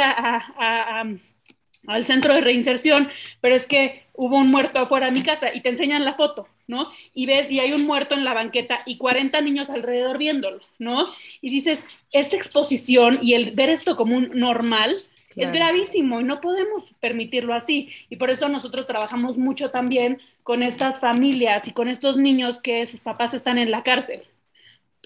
[1.87, 3.09] al centro de reinserción,
[3.41, 6.47] pero es que hubo un muerto afuera de mi casa y te enseñan la foto,
[6.67, 6.89] ¿no?
[7.13, 11.03] Y ves, y hay un muerto en la banqueta y 40 niños alrededor viéndolo, ¿no?
[11.41, 15.01] Y dices, esta exposición y el ver esto como un normal
[15.35, 17.89] es gravísimo y no podemos permitirlo así.
[18.09, 22.85] Y por eso nosotros trabajamos mucho también con estas familias y con estos niños que
[22.85, 24.23] sus papás están en la cárcel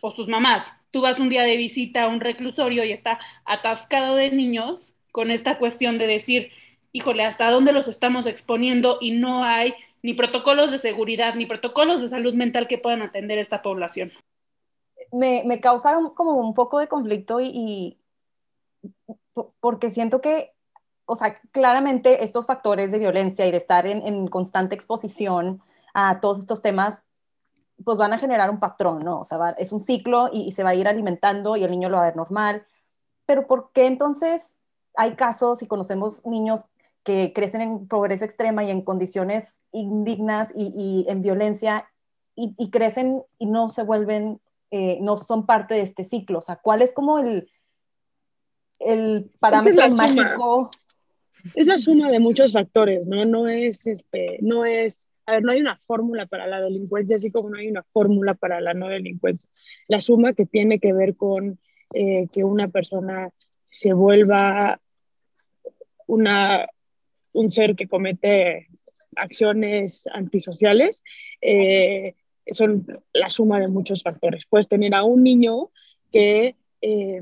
[0.02, 0.74] o sus mamás.
[0.92, 5.32] Tú vas un día de visita a un reclusorio y está atascado de niños con
[5.32, 6.52] esta cuestión de decir,
[6.92, 8.98] híjole, ¿hasta dónde los estamos exponiendo?
[9.02, 13.40] Y no hay ni protocolos de seguridad, ni protocolos de salud mental que puedan atender
[13.40, 14.12] esta población.
[15.12, 17.98] Me, me causa como un poco de conflicto y,
[19.60, 20.54] porque siento que,
[21.06, 25.62] o sea, claramente estos factores de violencia y de estar en, constante exposición
[25.94, 27.08] a todos estos temas,
[27.84, 29.20] pues van a generar un patrón, ¿no?
[29.20, 31.98] O sea, es un ciclo y, se va a ir alimentando y el niño lo
[31.98, 32.66] va a ver normal.
[33.26, 34.58] Pero ¿por qué entonces
[34.96, 36.66] hay casos y conocemos niños
[37.04, 41.88] que crecen en pobreza extrema y en condiciones indignas y, en violencia
[42.36, 46.40] y, crecen y no se vuelven, eh, no son parte de este ciclo?
[46.40, 47.50] O sea, ¿cuál es como el,
[48.80, 50.70] el parámetro mágico.
[51.54, 53.24] Es la suma de muchos factores, ¿no?
[53.26, 57.30] No es, este, no es, a ver, no hay una fórmula para la delincuencia, así
[57.30, 59.50] como no hay una fórmula para la no delincuencia.
[59.88, 61.60] La suma que tiene que ver con
[61.94, 63.30] eh, que una persona
[63.70, 64.80] se vuelva
[66.08, 66.68] una,
[67.34, 68.68] un ser que comete
[69.16, 71.04] acciones antisociales,
[71.42, 72.16] eh,
[72.52, 74.46] son la suma de muchos factores.
[74.46, 75.70] Puedes tener a un niño
[76.12, 76.56] que...
[76.82, 77.22] Eh,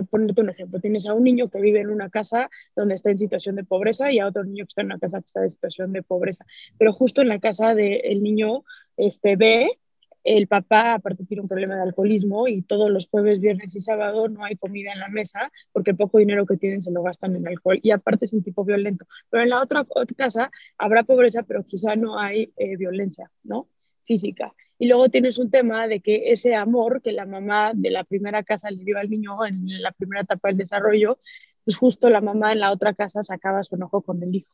[0.00, 3.10] por ponerte un ejemplo, tienes a un niño que vive en una casa donde está
[3.10, 5.42] en situación de pobreza y a otro niño que está en una casa que está
[5.42, 6.46] en situación de pobreza.
[6.78, 8.64] Pero justo en la casa del niño
[8.96, 9.78] este, ve,
[10.24, 14.28] el papá aparte tiene un problema de alcoholismo y todos los jueves, viernes y sábado
[14.28, 17.36] no hay comida en la mesa porque el poco dinero que tienen se lo gastan
[17.36, 19.06] en alcohol y aparte es un tipo violento.
[19.30, 19.84] Pero en la otra
[20.16, 23.68] casa habrá pobreza, pero quizá no hay eh, violencia, ¿no?
[24.04, 24.54] Física.
[24.82, 28.42] Y luego tienes un tema de que ese amor que la mamá de la primera
[28.42, 31.20] casa le dio al niño en la primera etapa del desarrollo,
[31.64, 34.52] pues justo la mamá en la otra casa sacaba su enojo con el hijo.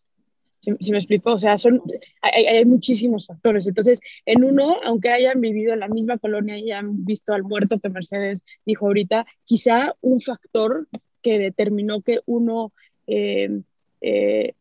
[0.60, 1.32] ¿Sí, me explico?
[1.32, 1.80] O sea, son,
[2.20, 3.66] hay, muchísimos factores.
[3.66, 7.80] Entonces, en uno, aunque hayan vivido en la misma colonia y hayan visto al muerto
[7.80, 10.88] que Mercedes dijo ahorita, quizá un factor
[11.22, 12.74] que determinó que uno
[13.06, 13.62] eh,
[14.02, 14.52] eh,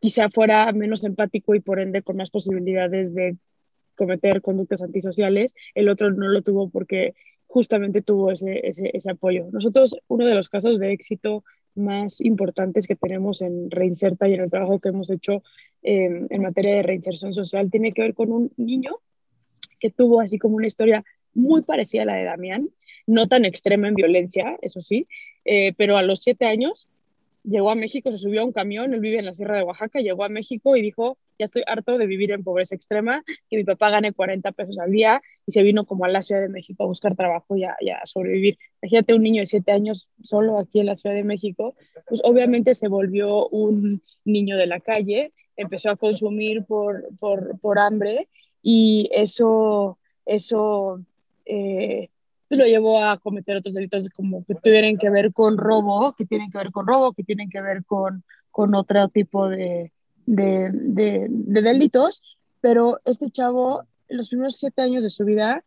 [0.00, 3.36] quizá fuera menos empático y por ende con más posibilidades de
[3.94, 7.14] cometer conductas antisociales, el otro no lo tuvo porque
[7.46, 9.48] justamente tuvo ese, ese, ese, apoyo.
[9.52, 14.40] Nosotros, uno de los casos de éxito más importantes que tenemos en Reinserta y en
[14.40, 15.42] el trabajo que hemos hecho
[15.82, 18.96] em, en materia de reinserción social tiene que ver con un niño
[19.78, 22.70] que tuvo así como una historia muy parecida a la de Damián,
[23.06, 25.06] no tan extrema en violencia, eso sí,
[25.44, 26.88] eh, pero a los siete años
[27.44, 30.00] llegó a México, se subió a un camión, él vive en la Sierra de Oaxaca,
[30.00, 33.64] llegó a México y dijo, ya estoy harto de vivir en pobreza extrema, que mi
[33.64, 36.84] papá gane 40 pesos al día y se vino como a la Ciudad de México
[36.84, 38.58] a buscar trabajo y a, sobrevivir.
[38.80, 41.74] Imagínate un niño de 7 años solo aquí en la Ciudad de México,
[42.06, 47.78] pues obviamente se volvió un niño de la calle, empezó a consumir por, por, por
[47.78, 48.28] hambre
[48.62, 51.04] y eso, eso
[51.44, 52.08] eh,
[52.52, 56.26] pues, lo llevó a cometer otros delitos como que tuvieran que ver con robo, que
[56.26, 59.90] tienen que ver con robo, que tienen que ver con, con otro tipo de,
[60.26, 62.22] de, de, delitos,
[62.60, 65.64] pero este chavo, los primeros siete años de su vida,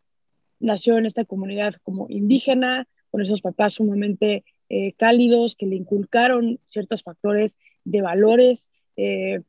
[0.60, 6.60] nació en esta comunidad como indígena, con esos papás sumamente eh, cálidos que le inculcaron
[6.66, 9.40] ciertos factores de valores eh,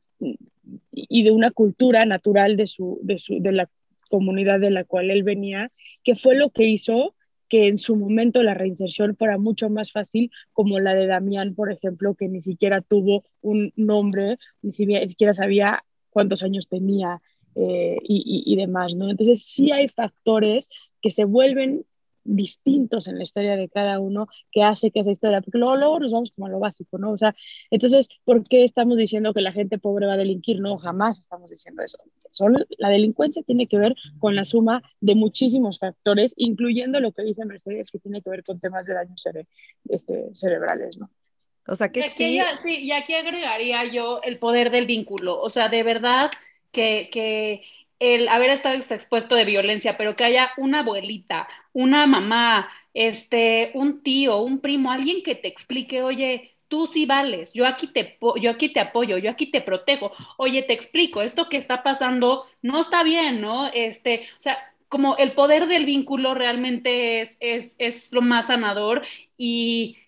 [0.90, 3.70] y de una cultura natural de, su, de, su, de la
[4.10, 5.70] comunidad de la cual él venía,
[6.02, 7.14] que fue lo que hizo
[7.48, 11.72] que en su momento la reinserción fuera mucho más fácil, como la de Damián, por
[11.72, 17.20] ejemplo, que ni siquiera tuvo un nombre, ni siquiera sabía cuántos años tenía
[17.54, 19.10] eh, y, y, demás, ¿no?
[19.10, 20.68] Entonces sí hay factores
[21.00, 21.84] que se vuelven
[22.28, 26.00] distintos en la historia de cada uno que hace que esa historia, porque luego, luego
[26.00, 27.12] nos vamos como a lo básico, ¿no?
[27.12, 27.34] O sea,
[27.70, 30.60] entonces, ¿por qué estamos diciendo que la gente pobre va a delinquir?
[30.60, 31.98] No, jamás estamos diciendo eso.
[32.30, 37.22] Solo la delincuencia tiene que ver con la suma de muchísimos factores, incluyendo lo que
[37.22, 39.26] dice Mercedes, que tiene que ver con temas de daños
[39.88, 41.10] este, cerebrales, ¿no?
[41.66, 42.40] O sea que sí.
[42.62, 42.78] sí.
[42.80, 45.38] Y aquí agregaría yo el poder del vínculo.
[45.40, 46.30] O sea, de verdad
[46.72, 47.62] que, que
[47.98, 54.02] el haber estado expuesto de violencia, pero que haya una abuelita, una mamá, este, un
[54.02, 58.50] tío, un primo, alguien que te explique, oye, tú sí vales, yo aquí te, yo
[58.50, 62.80] aquí te apoyo, yo aquí te protejo, oye, te explico, esto que está pasando no
[62.80, 63.68] está bien, ¿no?
[63.68, 64.58] Este, o sea,
[64.88, 69.02] como el poder del vínculo realmente es, es, es lo más sanador
[69.36, 69.98] y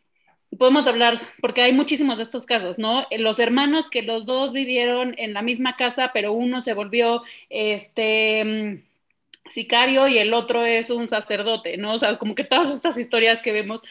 [0.58, 3.06] podemos hablar, porque hay muchísimos de estos casos, ¿no?
[3.18, 8.44] Los hermanos que los dos vivieron en la misma casa, pero uno se volvió, este,
[8.44, 11.94] mm, sicario y el otro es un sacerdote, ¿no?
[11.94, 13.82] O sea, como que todas estas historias que vemos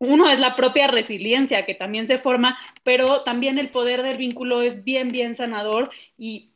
[0.00, 4.62] uno es la propia resiliencia que también se forma, pero también el poder del vínculo
[4.62, 6.48] es bien, bien sanador y,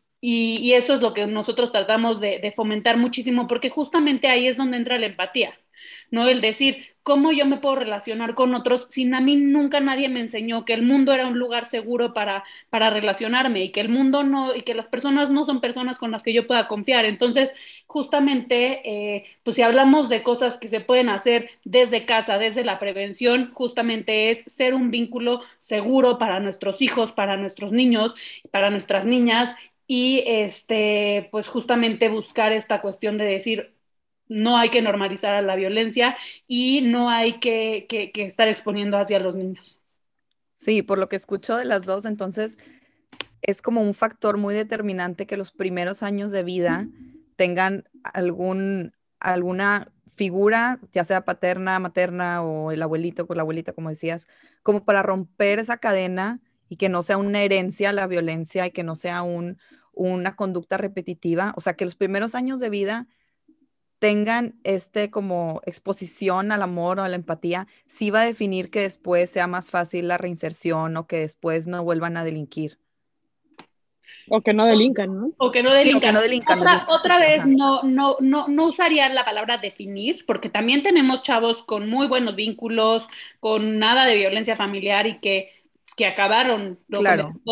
[0.73, 4.79] eso es lo que nosotros tratamos de, de, fomentar muchísimo, porque justamente ahí es donde
[4.79, 5.59] entra la empatía,
[6.11, 6.27] ¿no?
[6.29, 10.21] El decir, ¿cómo yo me puedo relacionar con otros sin a mí nunca nadie me
[10.21, 14.25] enseñó que el mundo era un lugar seguro para, para relacionarme y que el mundo
[14.25, 17.05] no, y que las personas no son personas con las que yo pueda confiar?
[17.05, 17.53] Entonces,
[17.87, 18.81] justamente,
[19.17, 23.51] eh, pues si hablamos de cosas que se pueden hacer desde casa, desde la prevención,
[23.53, 28.15] justamente es ser un vínculo seguro para nuestros hijos, para nuestros niños,
[28.51, 29.55] para nuestras niñas
[29.87, 33.75] y este, pues justamente buscar esta cuestión de decir,
[34.29, 36.17] no hay que normalizar a la violencia
[36.47, 39.81] y no hay que, estar exponiendo hacia los niños.
[40.55, 42.59] Sí, por lo que escucho de las dos, entonces
[43.43, 46.89] es como un factor muy determinante que los primeros años de vida
[47.37, 53.91] tengan algún, alguna figura, ya sea paterna, materna o el abuelito con la abuelita, como
[53.91, 54.29] decías,
[54.63, 58.85] como para romper esa cadena y que no sea una herencia la violencia y que
[58.85, 59.59] no sea un,
[59.93, 61.53] una conducta repetitiva.
[61.57, 63.07] O sea, que los primeros años de vida
[63.99, 68.81] tengan este como exposición al amor o a la empatía, sí va a definir que
[68.81, 72.79] después sea más fácil la reinserción o que después no vuelvan a delinquir.
[74.29, 75.33] O que no delincan, ¿no?
[75.37, 76.17] O que no delincan.
[76.89, 81.89] otra, vez, no, no, no, no usaría la palabra definir, porque también tenemos chavos con
[81.89, 83.07] muy buenos vínculos,
[83.41, 85.54] con nada de violencia familiar y que
[85.97, 87.05] que acabaron los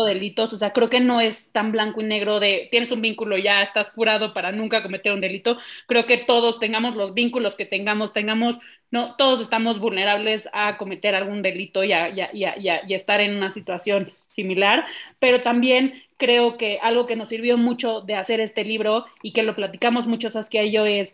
[0.05, 3.37] delitos, o sea, creo que no es tan blanco y negro de tienes un vínculo,
[3.37, 5.57] ya estás curado para nunca cometer un delito.
[5.87, 8.57] Creo que todos tengamos los vínculos que tengamos, tengamos,
[8.91, 14.11] no, todos estamos vulnerables a cometer algún delito y a, y estar en una situación
[14.27, 14.85] similar,
[15.19, 19.43] pero también creo que algo que nos sirvió mucho de hacer este libro y que
[19.43, 21.13] lo platicamos mucho Saskia y yo es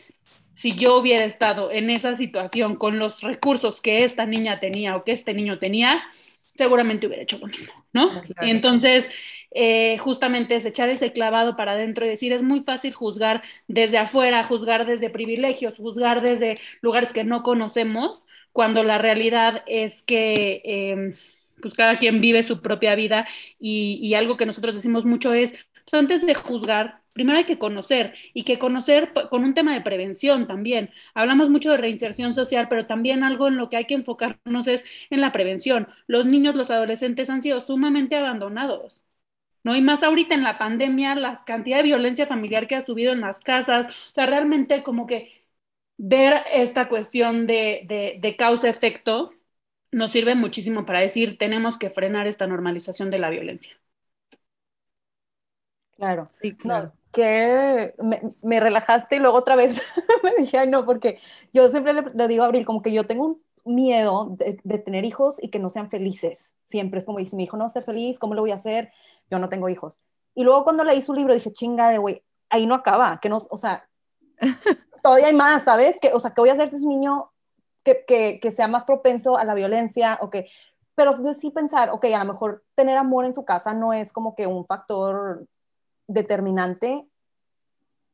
[0.59, 5.05] si yo hubiera estado en esa situación con los recursos que esta niña tenía o
[5.05, 6.03] que este niño tenía,
[6.60, 8.22] seguramente hubiera hecho lo mismo, ¿no?
[8.41, 9.07] y entonces,
[9.51, 13.97] eh, justamente es echar ese clavado para adentro y decir, es muy fácil juzgar desde
[13.97, 20.62] afuera, juzgar desde privilegios, juzgar desde lugares que no conocemos, cuando la realidad es que...
[20.66, 21.16] Em,
[21.62, 23.28] pues cada quien vive su propia vida
[23.60, 27.57] y, y algo que nosotros decimos mucho es, pues antes de juzgar, primero hay que
[27.60, 30.91] conocer y que conocer con un tema de prevención también.
[31.14, 34.84] Hablamos mucho de reinserción social, pero también algo en lo que hay que enfocarnos es
[35.10, 35.88] en la prevención.
[36.07, 39.01] Los niños, los adolescentes han sido sumamente abandonados.
[39.64, 39.76] ¿no?
[39.76, 43.22] Y más ahorita en la pandemia, la cantidad de violencia familiar que ha subido en
[43.22, 45.43] las casas, o sea, realmente como que
[45.97, 49.34] ver esta cuestión de, de causa-efecto
[49.91, 53.72] nos sirve muchísimo para decir, tenemos que frenar esta normalización de la violencia.
[55.97, 57.95] Claro, sí, claro que
[58.43, 59.82] me, relajaste y luego otra vez
[60.24, 61.20] me dije, ay no, porque
[61.53, 65.38] yo siempre le, digo a Abril, como que yo tengo un miedo de, tener hijos
[65.41, 66.53] y que no sean felices.
[66.66, 68.55] Siempre es como, si mi hijo no va a ser feliz, ¿cómo lo voy a
[68.55, 68.91] hacer?
[69.30, 69.99] Yo no tengo hijos.
[70.36, 73.38] Y luego cuando leí su libro dije, chinga de güey, ahí no acaba, que no,
[73.49, 73.88] o sea,
[75.03, 75.97] todavía hay más, ¿sabes?
[75.99, 77.32] Que, o sea, que voy a hacer si es un niño
[77.84, 80.49] que, que, que sea más propenso a la violencia o que...
[80.95, 84.36] Pero sí pensar, ok, a lo mejor tener amor en su casa no es como
[84.36, 85.47] que un factor
[86.10, 87.05] determinante,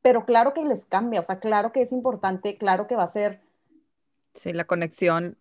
[0.01, 3.07] pero claro que les cambia, o sea, claro que es importante, claro que va a
[3.07, 3.41] ser...
[4.35, 5.37] Sí, la conexión,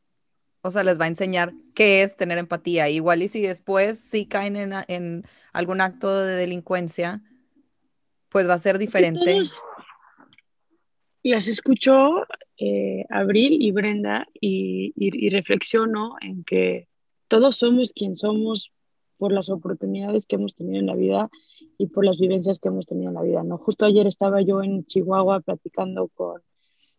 [0.62, 2.88] o sea, les va a enseñar qué es tener empatía.
[2.88, 7.20] Igual y si después sí caen en, algún acto de delincuencia,
[8.28, 9.42] pues va a ser diferente.
[11.24, 12.24] las escucho
[12.56, 16.88] eh, Abril y Brenda y, y reflexiono en que
[17.26, 18.73] todos somos quien somos
[19.24, 21.30] por las oportunidades que hemos tenido en la vida
[21.78, 23.42] y por las vivencias que hemos tenido en la vida.
[23.42, 23.56] ¿no?
[23.56, 26.42] Justo ayer estaba yo en Chihuahua platicando con,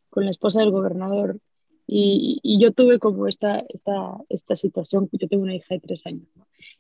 [0.09, 1.39] con la esposa del gobernador
[1.85, 6.27] y, yo tuve como esta, esta, esta situación, yo tengo una hija de tres años,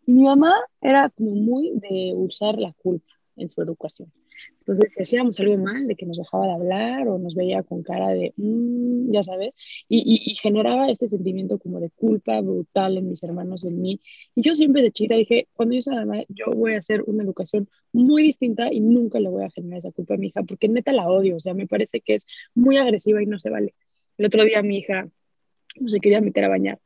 [0.07, 4.11] y mi mamá era muy de usar la culpa en su educación.
[4.59, 7.83] Entonces, si hacíamos algo mal, de que nos dejaba de hablar o nos veía con
[7.83, 9.53] cara de, mm", ya sabes,
[9.87, 14.01] y, generaba este sentimiento como de culpa brutal en mis hermanos, en mí.
[14.35, 17.23] Y yo siempre de chica dije, cuando yo sea mamá, yo voy a hacer una
[17.23, 20.67] educación muy distinta y nunca le voy a generar esa culpa a mi hija, porque
[20.67, 23.75] neta la odio, o sea, me parece que es muy agresiva y no se vale.
[24.17, 25.09] El otro día mi hija
[25.79, 26.79] no se quería meter a bañar.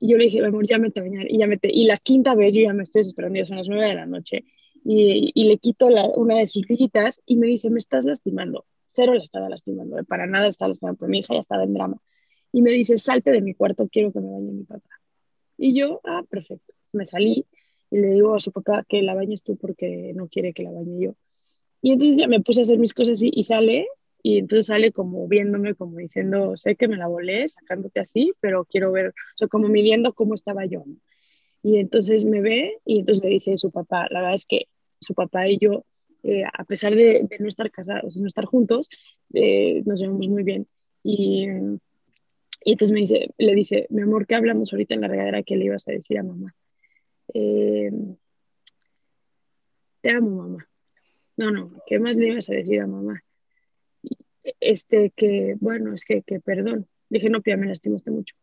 [0.00, 1.30] Y yo le dije, amor, ya mete a bañar.
[1.30, 1.70] Y ya mete.
[1.72, 4.06] Y la quinta vez yo ya me estoy esperando, ya son las nueve de la
[4.06, 4.44] noche
[4.84, 8.66] y, le quito una de sus liguitas y me dice, me estás lastimando.
[8.84, 11.72] Cero la estaba lastimando, eh, para nada estaba lastimando, pero mi hija ya estaba en
[11.72, 11.96] drama.
[12.52, 14.88] Y me dice, salte de mi cuarto, quiero que me bañe mi papá.
[15.56, 16.74] Y yo, ah, perfecto.
[16.92, 17.46] Me salí
[17.90, 20.70] y le digo a su papá que la bañes tú porque no quiere que la
[20.70, 21.16] bañe yo.
[21.80, 23.86] Y entonces ya me puse a hacer mis cosas así y sale,
[24.22, 28.64] y entonces sale como viéndome, como diciendo, sé que me la volé sacándote así, pero
[28.64, 30.84] quiero ver, o sea, como midiendo cómo estaba yo.
[31.62, 34.66] Y entonces me ve y entonces me dice su papá, la verdad es que
[35.04, 35.84] su papá y yo,
[36.22, 38.88] eh, a pesar de, no estar casados, no estar juntos,
[39.34, 40.66] eh, nos llevamos muy bien.
[41.02, 41.46] Y,
[42.64, 45.66] entonces me dice, le dice, mi amor, ¿qué hablamos ahorita en la regadera que le
[45.66, 46.54] ibas a decir a mamá?
[47.34, 47.90] Eh,
[50.00, 50.68] te amo, mamá.
[51.36, 53.22] No, no, ¿qué más le ibas a decir a mamá?
[54.60, 56.88] Este, que, bueno, es que, que perdón.
[57.10, 58.34] Dije, no, Pia, me lastimaste mucho.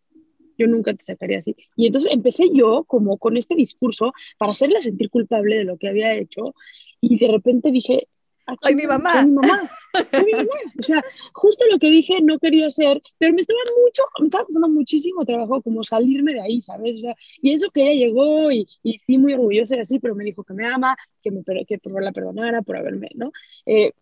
[0.61, 1.55] Yo nunca te sacaría así.
[1.75, 5.89] Y entonces empecé yo como con este discurso para hacerla sentir culpable de lo que
[5.89, 6.53] había hecho.
[6.99, 8.07] Y de repente dije,
[8.45, 9.13] ah, ¡Ay, mi mamá!
[9.13, 9.69] Soy mi mamá,
[10.11, 10.49] soy mi mamá.
[10.79, 11.03] O sea,
[11.33, 15.25] justo lo que dije no quería hacer, pero me estaba mucho, me estaba costando muchísimo
[15.25, 16.95] trabajo como salirme de ahí, ¿sabes?
[16.95, 20.13] O sea, y eso que ella llegó y, y sí, muy orgullosa y así, pero
[20.13, 23.31] me dijo que me ama, que, me, que por la perdonara por haberme, ¿no?
[23.65, 23.93] Eh,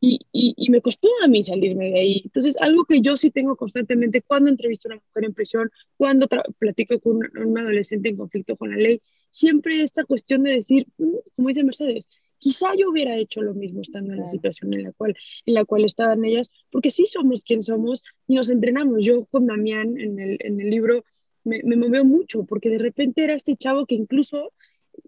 [0.00, 2.22] y, y, me costó a mí salirme de ahí.
[2.24, 6.28] Entonces, algo que yo sí tengo constantemente cuando entrevisto a una mujer en prisión, cuando
[6.58, 11.14] platico con un, adolescente en conflicto con la ley, siempre esta cuestión de decir, mm,
[11.34, 14.92] como dice Mercedes, quizá yo hubiera hecho lo mismo estando en la situación en la
[14.92, 19.04] cual, en la cual estaban ellas, porque sí somos quien somos y nos entrenamos.
[19.04, 21.04] Yo con Damián en el, en el libro
[21.42, 24.52] me, me movió mucho, porque de repente era este chavo que incluso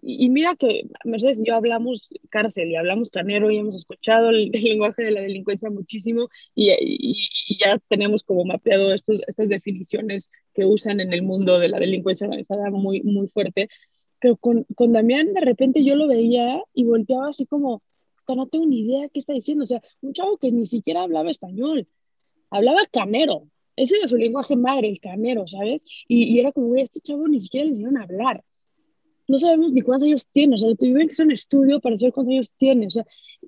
[0.01, 4.49] y, mira que Mercedes y yo hablamos cárcel y hablamos canero y hemos escuchado el,
[4.51, 10.65] lenguaje de la delincuencia muchísimo y, y, ya tenemos como mapeado estos, estas definiciones que
[10.65, 13.69] usan en el mundo de la delincuencia organizada muy, muy fuerte.
[14.19, 17.81] Pero con, con Damián de repente yo lo veía y volteaba así como,
[18.35, 19.63] no tengo ni idea qué está diciendo.
[19.63, 21.87] O sea, un chavo que ni siquiera hablaba español,
[22.49, 23.47] hablaba canero.
[23.75, 25.83] Ese era su lenguaje madre, el canero, ¿sabes?
[26.07, 28.43] Y, y era como, este chavo ni siquiera le enseñaron a hablar
[29.27, 32.13] no sabemos ni cuántos años tiene, o sea, tuvieron que hacer un estudio para saber
[32.13, 33.05] cuántos años tiene, o sea,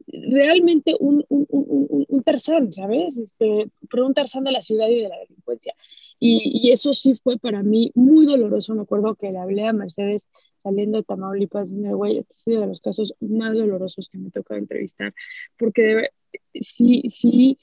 [0.08, 3.18] realmente un, un, un, un Tarzán, ¿sabes?
[3.18, 5.74] Este, pero un Tarzán de la ciudad y de la delincuencia.
[6.20, 9.74] Y, y, eso sí fue para mí muy doloroso, me acuerdo que le hablé a
[9.74, 14.18] Mercedes saliendo de Tamaulipas, y güey, este es uno de los casos más dolorosos que
[14.18, 15.14] me toca entrevistar,
[15.58, 16.10] porque
[16.62, 17.58] sí, sí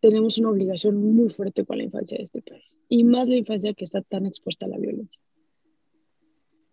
[0.00, 3.74] tenemos una obligación muy fuerte con la infancia de este país, y más la infancia
[3.74, 5.20] que está tan expuesta a la violencia.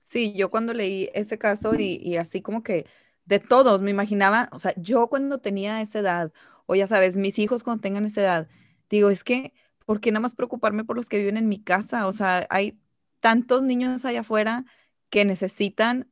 [0.07, 2.85] Sí, yo cuando leí ese caso y, así como que
[3.25, 6.31] de todos me imaginaba, o sea, yo cuando tenía esa edad,
[6.65, 8.47] o ya sabes, mis hijos cuando tengan esa edad,
[8.89, 9.53] digo, es que,
[9.85, 12.07] ¿por qué nada más preocuparme por los que viven en mi casa?
[12.07, 12.79] O sea, hay
[13.19, 14.63] tantos niños allá afuera
[15.09, 16.09] que necesitan,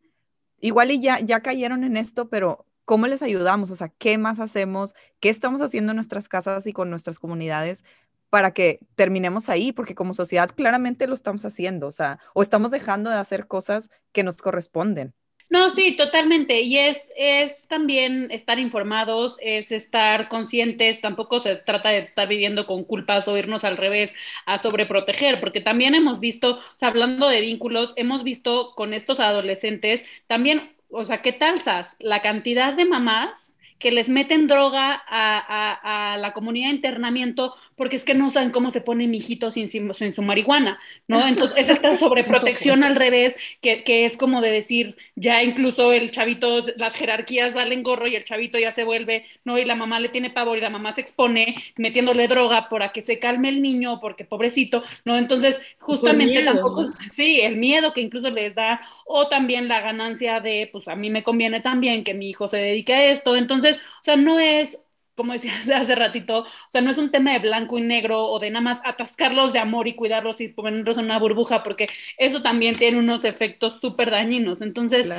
[0.60, 3.72] igual y ya, ya cayeron en esto, pero ¿cómo les ayudamos?
[3.72, 4.94] O sea, ¿qué más hacemos?
[5.22, 7.86] ¿Qué estamos haciendo en nuestras casas y con nuestras comunidades
[8.30, 12.72] para que terminemos ahí, porque como sociedad claramente lo estamos haciendo, o sea, o estamos
[12.72, 15.14] dejando de hacer cosas que nos corresponden.
[15.50, 16.62] No, sí, totalmente.
[16.62, 22.66] Y es, es también estar informados, es estar conscientes, tampoco se trata de estar viviendo
[22.66, 24.14] con culpas o irnos al revés
[24.46, 30.76] a sobreproteger, porque también hemos visto, hablando de vínculos, hemos visto con estos adolescentes también,
[30.90, 31.96] o sea, ¿qué tal, Sas?
[32.00, 33.52] La cantidad de mamás
[33.86, 38.72] que les meten droga a, la comunidad de internamiento porque es que no saben cómo
[38.72, 41.28] se pone mi hijito sin, sin, su marihuana, ¿no?
[41.28, 46.10] Entonces es esta sobreprotección al revés, que, que, es como de decir, ya incluso el
[46.10, 49.60] chavito, las jerarquías valen gorro y el chavito ya se vuelve, ¿no?
[49.60, 53.04] Y la mamá le tiene pavor y la mamá se expone metiéndole droga para que
[53.04, 55.16] se calme el niño, porque pobrecito, ¿no?
[55.16, 60.70] Entonces, justamente tampoco, sí, el miedo que incluso les da, o también la ganancia de,
[60.72, 63.92] pues a mí me conviene también que mi hijo se dedique a esto, entonces, entonces,
[64.00, 64.78] o sea, no es,
[65.16, 68.40] como decía hace ratito, o sea, no es un tema de blanco y negro o
[68.40, 72.42] de nada más atascarlos de amor y cuidarlos y ponerlos en una burbuja, porque eso
[72.42, 74.62] también tiene unos efectos súper dañinos.
[74.62, 75.10] Entonces,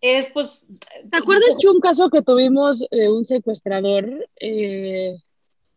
[0.00, 0.64] es pues...
[1.10, 4.28] ¿Te acuerdas, de un caso que tuvimos de un secuestrador?
[4.40, 5.16] Eh,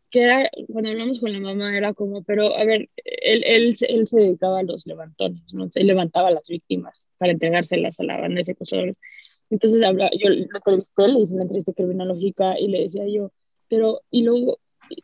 [0.09, 4.07] que era, cuando hablamos con la mamá, era como, pero a ver, él, él, él
[4.07, 5.69] se dedicaba a los levantones, ¿no?
[5.69, 9.01] Se levantaba a las víctimas para entregárselas a la banda de secuestradores.
[9.49, 13.31] Entonces habla, yo lo entrevisté, le hice una entrevista criminológica y le decía yo,
[13.69, 14.59] pero, y luego,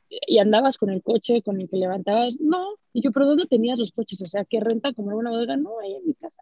[0.10, 3.80] y, andabas con el coche con el que levantabas, no, y yo, pero ¿dónde tenías
[3.80, 4.22] los coches?
[4.22, 5.58] O sea, ¿qué renta como una bodega?
[5.58, 6.42] No, ahí en mi casa.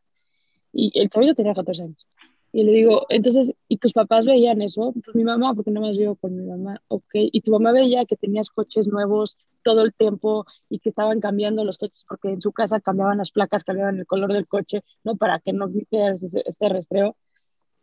[0.74, 2.08] Y el chavito tenía 14 años.
[2.54, 4.94] Y le digo, entonces, ¿y tus papás veían eso?
[5.06, 7.12] Pues mi mamá, porque no más vivo con mi mamá, ok.
[7.14, 11.64] Y tu mamá veía que tenías coches nuevos todo el tiempo y que estaban cambiando
[11.64, 15.16] los coches porque en su casa cambiaban las placas, cambiaban el color del coche, ¿no?
[15.16, 17.16] Para que no existiera este, este rastreo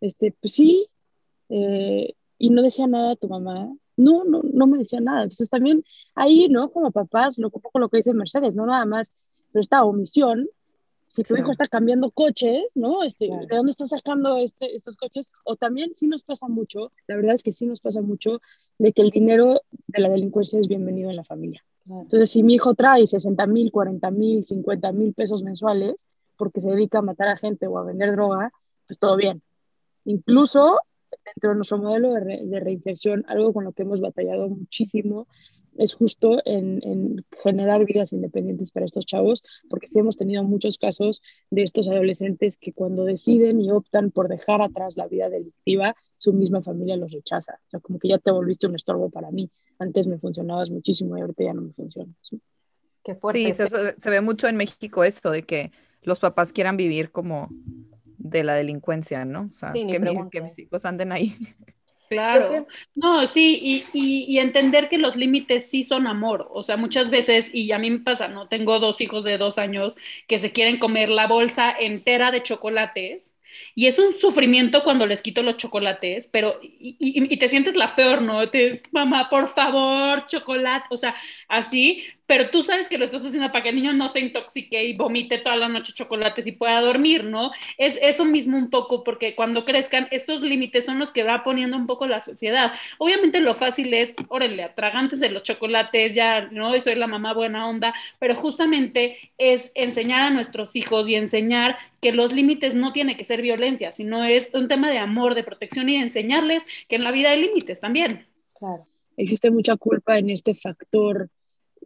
[0.00, 0.88] este, pues sí,
[1.48, 5.24] eh, y no decía nada a tu mamá, no, no, no me decía nada.
[5.24, 5.84] Entonces también
[6.14, 6.70] ahí, ¿no?
[6.70, 9.12] Como papás, lo, un poco lo que dice Mercedes, no nada más,
[9.52, 10.48] pero esta omisión
[11.08, 13.02] si tu hijo está cambiando coches, ¿no?
[13.02, 15.30] Este, ¿De dónde está sacando este, estos coches?
[15.44, 18.40] O también sí nos pasa mucho, la verdad es que sí nos pasa mucho,
[18.78, 21.64] de que el dinero de la delincuencia es bienvenido en la familia.
[21.86, 26.70] Entonces, si mi hijo trae 60 mil, 40 mil, 50 mil pesos mensuales porque se
[26.70, 28.52] dedica a matar a gente o a vender droga,
[28.86, 29.42] pues todo bien.
[30.04, 30.78] Incluso
[31.24, 35.26] dentro de nuestro modelo de, de reinserción, algo con lo que hemos batallado muchísimo
[35.78, 41.22] es justo en, generar vidas independientes para estos chavos, porque sí hemos tenido muchos casos
[41.50, 46.32] de estos adolescentes que cuando deciden y optan por dejar atrás la vida delictiva, su
[46.32, 47.60] misma familia los rechaza.
[47.66, 49.50] O sea, como que ya te volviste un estorbo para mí.
[49.78, 52.12] Antes me funcionabas muchísimo y ahorita ya no me funciona.
[53.04, 53.54] Qué fuerte.
[53.54, 53.62] Sí,
[53.98, 55.70] se, ve mucho en México esto de que
[56.02, 57.48] los papás quieran vivir como
[58.18, 59.48] de la delincuencia, ¿no?
[59.50, 59.86] O sea, que,
[60.30, 61.36] que mis hijos anden ahí.
[62.08, 67.50] Claro, no, sí, y, entender que los límites sí son amor, o sea, muchas veces,
[67.52, 68.48] y a mí me pasa, ¿no?
[68.48, 69.94] Tengo dos hijos de dos años
[70.26, 73.34] que se quieren comer la bolsa entera de chocolates
[73.74, 78.22] y es un sufrimiento cuando les quito los chocolates, pero y, te sientes la peor,
[78.22, 78.48] ¿no?
[78.48, 81.14] Te, mamá, por favor, chocolate, o sea,
[81.48, 84.84] así, pero tú sabes que lo estás haciendo para que el niño no se intoxique
[84.84, 87.52] y vomite toda la noche chocolates y pueda dormir, ¿no?
[87.78, 91.78] Es eso mismo un poco, porque cuando crezcan, estos límites son los que va poniendo
[91.78, 92.72] un poco la sociedad.
[92.98, 96.78] Obviamente lo fácil es, órale, atragantes de los chocolates, ya, ¿no?
[96.82, 102.12] soy la mamá buena onda, pero justamente es enseñar a nuestros hijos y enseñar que
[102.12, 105.88] los límites no tiene que ser violencia, sino es un tema de amor, de protección
[105.88, 108.26] y de enseñarles que en la vida hay límites también.
[108.58, 108.82] Claro.
[109.16, 111.30] Existe mucha culpa en este factor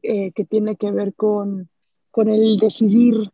[0.03, 1.69] eh, que tiene que ver con,
[2.11, 3.31] con el decidir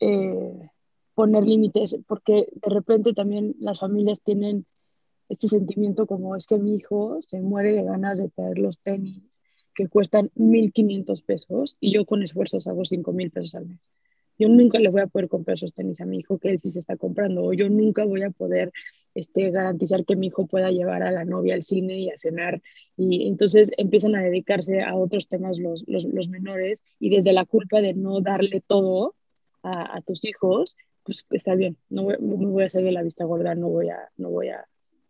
[0.00, 0.70] eh,
[1.14, 4.66] poner límites, porque de repente también las familias tienen
[5.28, 9.40] este sentimiento como es que mi hijo se muere de ganas de traer los tenis
[9.74, 13.90] que cuestan 1.500 pesos y yo con esfuerzos hago 5.000 pesos al mes
[14.40, 16.70] yo nunca le voy a poder comprar esos tenis a mi hijo que él sí
[16.70, 18.72] se está comprando, o yo nunca voy a poder
[19.14, 22.62] este, garantizar que mi hijo pueda llevar a la novia al cine y a cenar.
[22.96, 27.44] Y entonces empiezan a dedicarse a otros temas los, los, los menores y desde la
[27.44, 29.14] culpa de no darle todo
[29.62, 33.02] a, a tus hijos, pues está bien, no voy, no voy a hacer de la
[33.02, 34.66] vista gorda, no voy a, no voy a,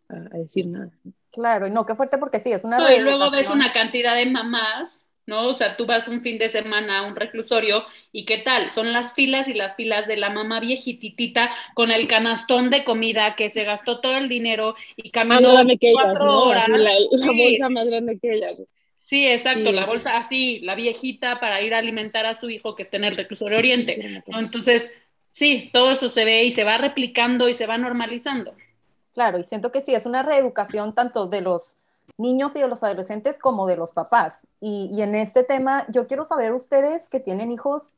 [0.09, 0.91] a decir nada.
[1.31, 2.79] Claro, y no, qué fuerte porque sí, es una...
[2.79, 5.47] No, y luego ves una cantidad de mamás ¿no?
[5.47, 8.69] O sea, tú vas un fin de semana a un reclusorio y ¿qué tal?
[8.71, 13.35] Son las filas y las filas de la mamá viejititita con el canastón de comida
[13.35, 16.67] que se gastó todo el dinero y caminó más grande que ellas, horas.
[16.67, 18.61] la, bolsa más grande que ellas.
[18.99, 22.83] Sí, exacto, la bolsa así, la viejita para ir a alimentar a su hijo que
[22.83, 24.21] está en el reclusorio oriente.
[24.27, 24.91] Entonces,
[25.31, 28.53] sí, todo eso se ve y se va replicando y se va normalizando.
[29.13, 31.77] Claro, y siento que sí, es una reeducación tanto de los
[32.17, 34.47] niños y de los adolescentes como de los papás.
[34.59, 37.97] Y, en este tema, yo quiero saber ustedes que tienen hijos,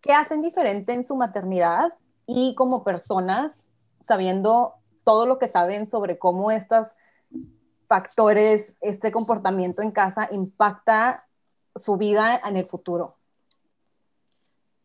[0.00, 1.92] ¿qué hacen diferente en su maternidad
[2.26, 3.68] y como personas,
[4.04, 6.88] sabiendo todo lo que saben sobre cómo estos
[7.86, 11.26] factores, este comportamiento en casa impacta
[11.74, 13.16] su vida en el futuro?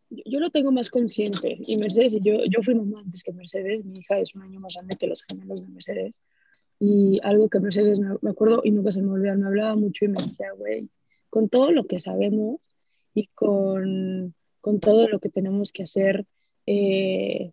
[0.09, 3.85] Yo lo tengo más consciente y Mercedes y yo, yo fui mamá antes que Mercedes,
[3.85, 6.21] mi hija es un año más grande que los gemelos de Mercedes
[6.83, 10.07] y algo que Mercedes, me, acuerdo y nunca se me olvidó, me hablaba mucho y
[10.07, 10.89] me decía, güey,
[11.29, 12.59] con todo lo que sabemos
[13.13, 16.25] y con, con todo lo que tenemos que hacer,
[16.65, 17.51] eh,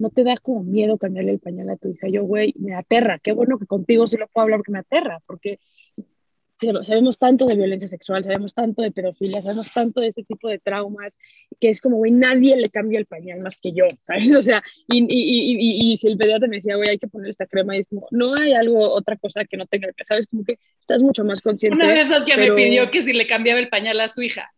[0.00, 2.08] no te da como miedo cambiarle el pañal a tu hija.
[2.08, 3.20] Yo, güey, me aterra.
[3.20, 5.60] Qué bueno que contigo sí lo puedo hablar porque me aterra, porque
[6.82, 10.58] sabemos tanto de violencia sexual, sabemos tanto de pedofilia, sabemos tanto de este tipo de
[10.58, 11.18] traumas,
[11.60, 14.34] que es como, güey, nadie le cambia el pañal más que yo, ¿sabes?
[14.36, 17.30] O sea, y, y, y, y si el pediatra me decía, güey, hay que poner
[17.30, 20.26] esta crema, y es como, no hay algo, otra cosa que no tenga, ¿sabes?
[20.26, 21.76] Como que estás mucho más consciente.
[21.76, 24.53] Una de esas que me pidió que si le cambiaba el pañal a su hija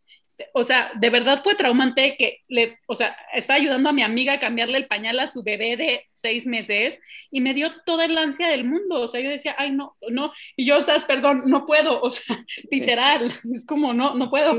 [0.52, 4.34] o sea, de verdad fue traumante que le, o sea, estaba ayudando a mi amiga
[4.34, 6.98] a cambiarle el pañal a su bebé de seis meses
[7.30, 10.32] y me dio toda el ansia del mundo, o sea, yo decía, ay, no, no,
[10.56, 14.54] y yo, o sea, perdón, no puedo, o sea, literal, es como, no, no puedo.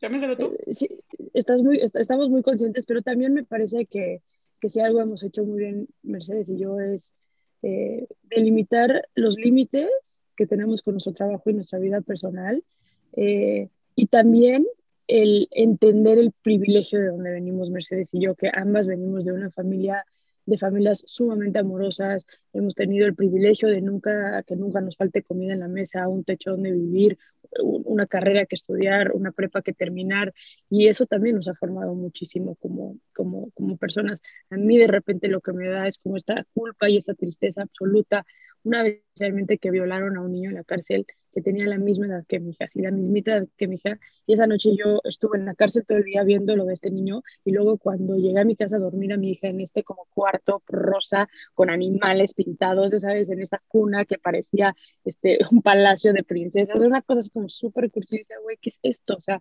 [0.00, 0.56] Llámeselo tú.
[0.66, 0.88] Eh, sí,
[1.34, 4.22] estás muy, estamos muy conscientes, pero también me parece que,
[4.60, 7.14] que si algo hemos hecho muy bien, Mercedes y yo, es
[7.62, 12.64] eh, delimitar los límites que tenemos con nuestro trabajo y nuestra vida personal.
[13.12, 14.66] Eh, y también
[15.10, 19.50] el entender el privilegio de donde venimos Mercedes y yo, que ambas venimos de una
[19.50, 20.04] familia,
[20.46, 25.52] de familias sumamente amorosas, hemos tenido el privilegio de nunca, que nunca nos falte comida
[25.52, 27.18] en la mesa, un techo donde vivir,
[27.60, 30.32] una carrera que estudiar, una prepa que terminar,
[30.68, 34.22] y eso también nos ha formado muchísimo como, como, como personas.
[34.50, 37.62] A mí de repente lo que me da es como esta culpa y esta tristeza
[37.62, 38.24] absoluta
[38.64, 42.06] una vez realmente que violaron a un niño en la cárcel que tenía la misma
[42.06, 43.98] edad que mi hija, sí, la mismita edad que mi hija.
[44.26, 46.90] Y esa noche yo estuve en la cárcel todo el día viendo lo de este
[46.90, 49.84] niño y luego cuando llegué a mi casa a dormir a mi hija en este
[49.84, 53.28] como cuarto rosa con animales pintados, ¿sabes?
[53.28, 58.20] En esta cuna que parecía este, un palacio de princesas, una cosa como súper cursi,
[58.42, 59.14] güey, ¿qué es esto?
[59.16, 59.40] O sea,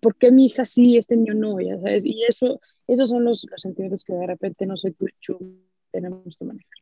[0.00, 1.60] ¿por qué mi hija sí, este niño no?
[1.60, 5.06] Ya sabes, y eso, esos son los, los sentimientos que de repente no soy tú,
[5.92, 6.81] tenemos que manejar.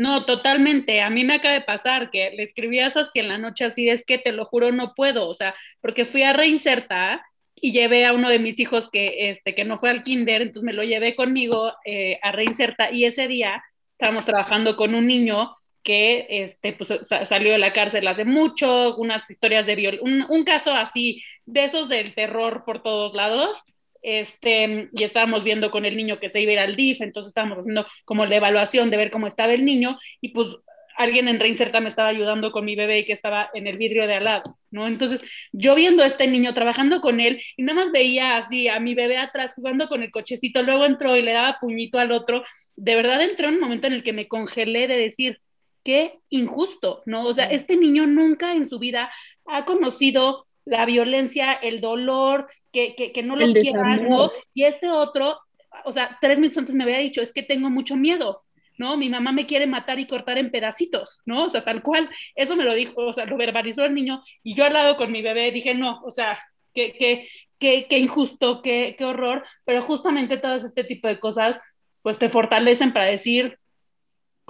[0.00, 1.02] No, totalmente.
[1.02, 3.90] A mí me acaba de pasar que le escribí a Saskia en la noche así,
[3.90, 7.20] es que te lo juro, no puedo, o sea, porque fui a reinsertar
[7.54, 10.62] y llevé a uno de mis hijos que, este, que no fue al kinder, entonces
[10.62, 15.54] me lo llevé conmigo eh, a reinsertar y ese día estábamos trabajando con un niño
[15.82, 16.94] que este, pues,
[17.24, 21.64] salió de la cárcel hace mucho, unas historias de viol, un, un caso así, de
[21.64, 23.62] esos del terror por todos lados,
[24.02, 27.30] este, y estábamos viendo con el niño que se iba a ir al DIF, entonces
[27.30, 30.56] estábamos haciendo como la evaluación de ver cómo estaba el niño y pues
[30.96, 34.06] alguien en Reinserta me estaba ayudando con mi bebé y que estaba en el vidrio
[34.06, 34.86] de al lado, ¿no?
[34.86, 38.80] Entonces yo viendo a este niño trabajando con él y nada más veía así a
[38.80, 42.44] mi bebé atrás jugando con el cochecito, luego entró y le daba puñito al otro,
[42.76, 45.40] de verdad entró en un momento en el que me congelé de decir,
[45.84, 47.24] qué injusto, ¿no?
[47.26, 49.10] O sea, este niño nunca en su vida
[49.46, 54.30] ha conocido la violencia, el dolor, que, que, no lo quieran, ¿no?
[54.54, 55.38] Y este otro,
[55.84, 58.44] o sea, tres minutos antes me había dicho, es que tengo mucho miedo,
[58.78, 58.96] ¿no?
[58.96, 61.44] Mi mamá me quiere matar y cortar en pedacitos, ¿no?
[61.44, 64.54] O sea, tal cual, eso me lo dijo, o sea, lo verbalizó el niño y
[64.54, 66.38] yo al lado con mi bebé dije, no, o sea,
[66.74, 71.58] qué, qué, qué, qué injusto, qué, qué horror, pero justamente todo este tipo de cosas,
[72.02, 73.58] pues te fortalecen para decir,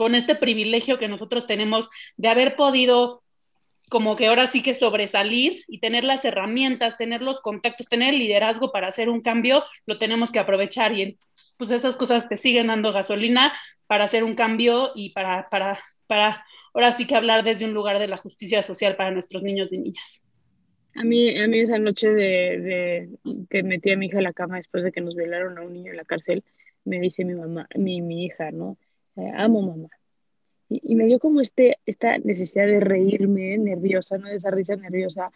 [0.01, 3.20] con este privilegio que nosotros tenemos de haber podido
[3.91, 8.20] como que ahora sí que sobresalir y tener las herramientas, tener los contactos, tener el
[8.20, 11.18] liderazgo para hacer un cambio, lo tenemos que aprovechar y
[11.59, 13.53] pues esas cosas te siguen dando gasolina
[13.88, 17.99] para hacer un cambio y para, para, para ahora sí que hablar desde un lugar
[17.99, 20.22] de la justicia social para nuestros niños y niñas.
[20.95, 23.09] A mí, a mí esa noche de,
[23.51, 25.72] que metí a mi hija en la cama después de que nos violaron a un
[25.72, 26.45] niño en la cárcel,
[26.84, 28.78] me dice mi mamá, mi, mi hija, ¿no?
[29.16, 29.88] Eh, amo mamá,
[30.71, 34.29] y, me dio como este, esta necesidad de reírme nerviosa, ¿no?
[34.29, 35.33] De esa risa nerviosa.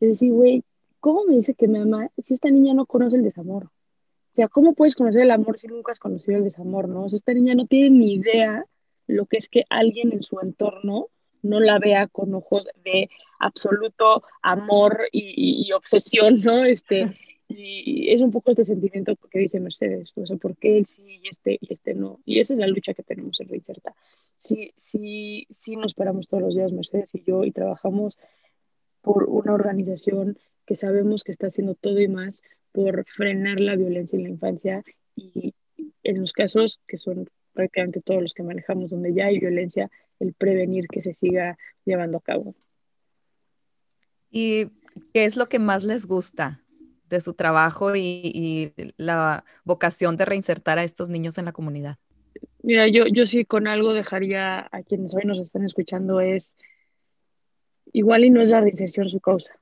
[0.00, 0.64] De decir, güey,
[0.98, 3.66] ¿cómo me dice que me ama si esta niña no conoce el desamor?
[3.66, 7.04] O sea, ¿cómo puedes conocer el amor si nunca has conocido el desamor, no?
[7.04, 8.64] O sea, esta niña no tiene ni idea
[9.06, 11.08] lo que es que alguien en su entorno
[11.42, 13.08] no la vea con ojos de
[13.38, 16.64] absoluto amor y, y obsesión, ¿no?
[16.64, 17.04] Este,
[17.54, 21.58] Y es un poco este sentimiento que dice Mercedes, sea, ¿por qué sí y este,
[21.60, 22.20] y este no?
[22.24, 23.94] Y esa es la lucha que tenemos en Reinserta.
[24.36, 28.18] Sí, sí, sí nos paramos todos los días, Mercedes y yo, y trabajamos
[29.00, 32.42] por una organización que sabemos que está haciendo todo y más
[32.72, 34.84] por frenar la violencia en la infancia
[35.16, 35.54] y
[36.02, 40.32] en los casos que son prácticamente todos los que manejamos donde ya hay violencia, el
[40.34, 42.54] prevenir que se siga llevando a cabo.
[44.30, 44.68] ¿Y
[45.12, 46.61] qué es lo que más les gusta
[47.12, 51.98] de su trabajo y, la vocación de reinsertar a estos niños en la comunidad?
[52.62, 56.56] Mira, yo, yo sí con algo dejaría a quienes hoy nos están escuchando es,
[57.92, 59.52] igual y no es la reinserción su causa,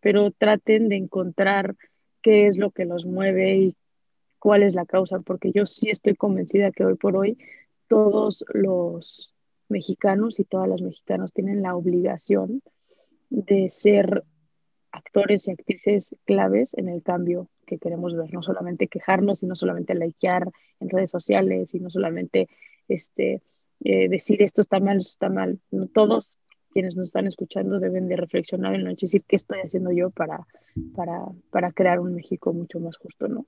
[0.00, 1.74] pero traten de encontrar
[2.22, 3.76] qué es lo que los mueve y
[4.38, 7.38] cuál es la causa, porque yo sí estoy convencida que hoy por hoy
[7.88, 9.34] todos los
[9.68, 12.62] mexicanos y todas las mexicanas tienen la obligación
[13.30, 14.24] de ser
[14.92, 19.54] actores y actrices claves en el cambio que queremos ver, no solamente quejarnos y no
[19.54, 20.48] solamente likear
[20.80, 22.48] en redes sociales y no solamente
[22.88, 23.42] este,
[23.84, 25.60] eh, decir esto está mal, esto está mal.
[25.70, 26.36] No, todos
[26.72, 29.90] quienes nos están escuchando deben de reflexionar en la noche y decir qué estoy haciendo
[29.92, 30.46] yo para,
[30.94, 33.46] para, para crear un México mucho más justo, ¿no?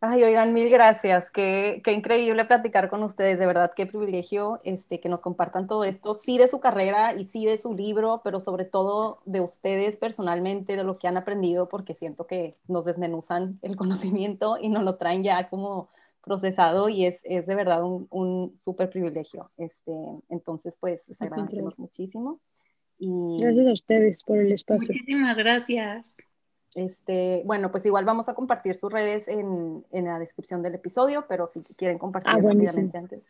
[0.00, 1.30] Ay, oigan, mil gracias.
[1.32, 3.38] Qué, qué, increíble platicar con ustedes.
[3.40, 6.14] De verdad, qué privilegio este, que nos compartan todo esto.
[6.14, 10.76] Sí de su carrera y sí de su libro, pero sobre todo de ustedes personalmente,
[10.76, 14.96] de lo que han aprendido, porque siento que nos desmenuzan el conocimiento y nos lo
[14.96, 15.88] traen ya como
[16.22, 19.48] procesado y es, es de verdad un, un súper privilegio.
[19.56, 19.92] Este,
[20.28, 22.38] entonces, pues, les agradecemos muchísimo.
[22.98, 23.40] Y...
[23.40, 24.92] Gracias a ustedes por el espacio.
[24.92, 26.04] Muchísimas gracias.
[26.74, 31.24] Este, bueno, pues igual vamos a compartir sus redes en, en la descripción del episodio,
[31.28, 33.22] pero si quieren compartir ah, rápidamente antes.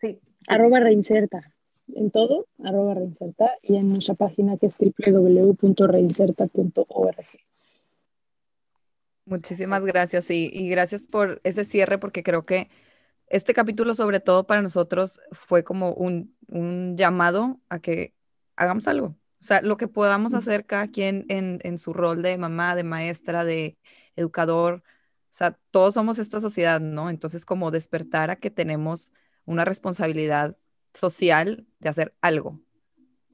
[0.00, 1.52] Sí, Arroba reinserta.
[1.94, 7.26] En todo, arroba reinserta y en nuestra página que es www.reinserta.org.
[9.24, 12.68] Muchísimas gracias y, y gracias por ese cierre porque creo que
[13.26, 18.14] este capítulo sobre todo para nosotros fue como un, un llamado a que
[18.56, 22.36] hagamos algo, o sea, lo que podamos hacer cada quien en, en, su rol de
[22.38, 23.78] mamá, de maestra, de
[24.16, 24.82] educador,
[25.30, 27.10] O sea, todos somos esta sociedad, ¿no?
[27.10, 29.12] Entonces, como despertar a que tenemos
[29.44, 30.56] una responsabilidad
[30.92, 32.60] social de hacer algo.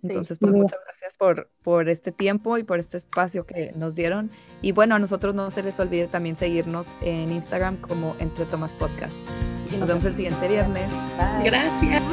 [0.02, 4.30] Entonces, pues muchas gracias por, por este tiempo y por este espacio que nos dieron.
[4.60, 8.72] Y bueno, a nosotros no se les olvide también seguirnos en Instagram como Entre Tomas
[8.74, 9.16] Podcast.
[9.78, 10.90] Nos vemos el siguiente viernes.
[11.42, 12.03] Gracias.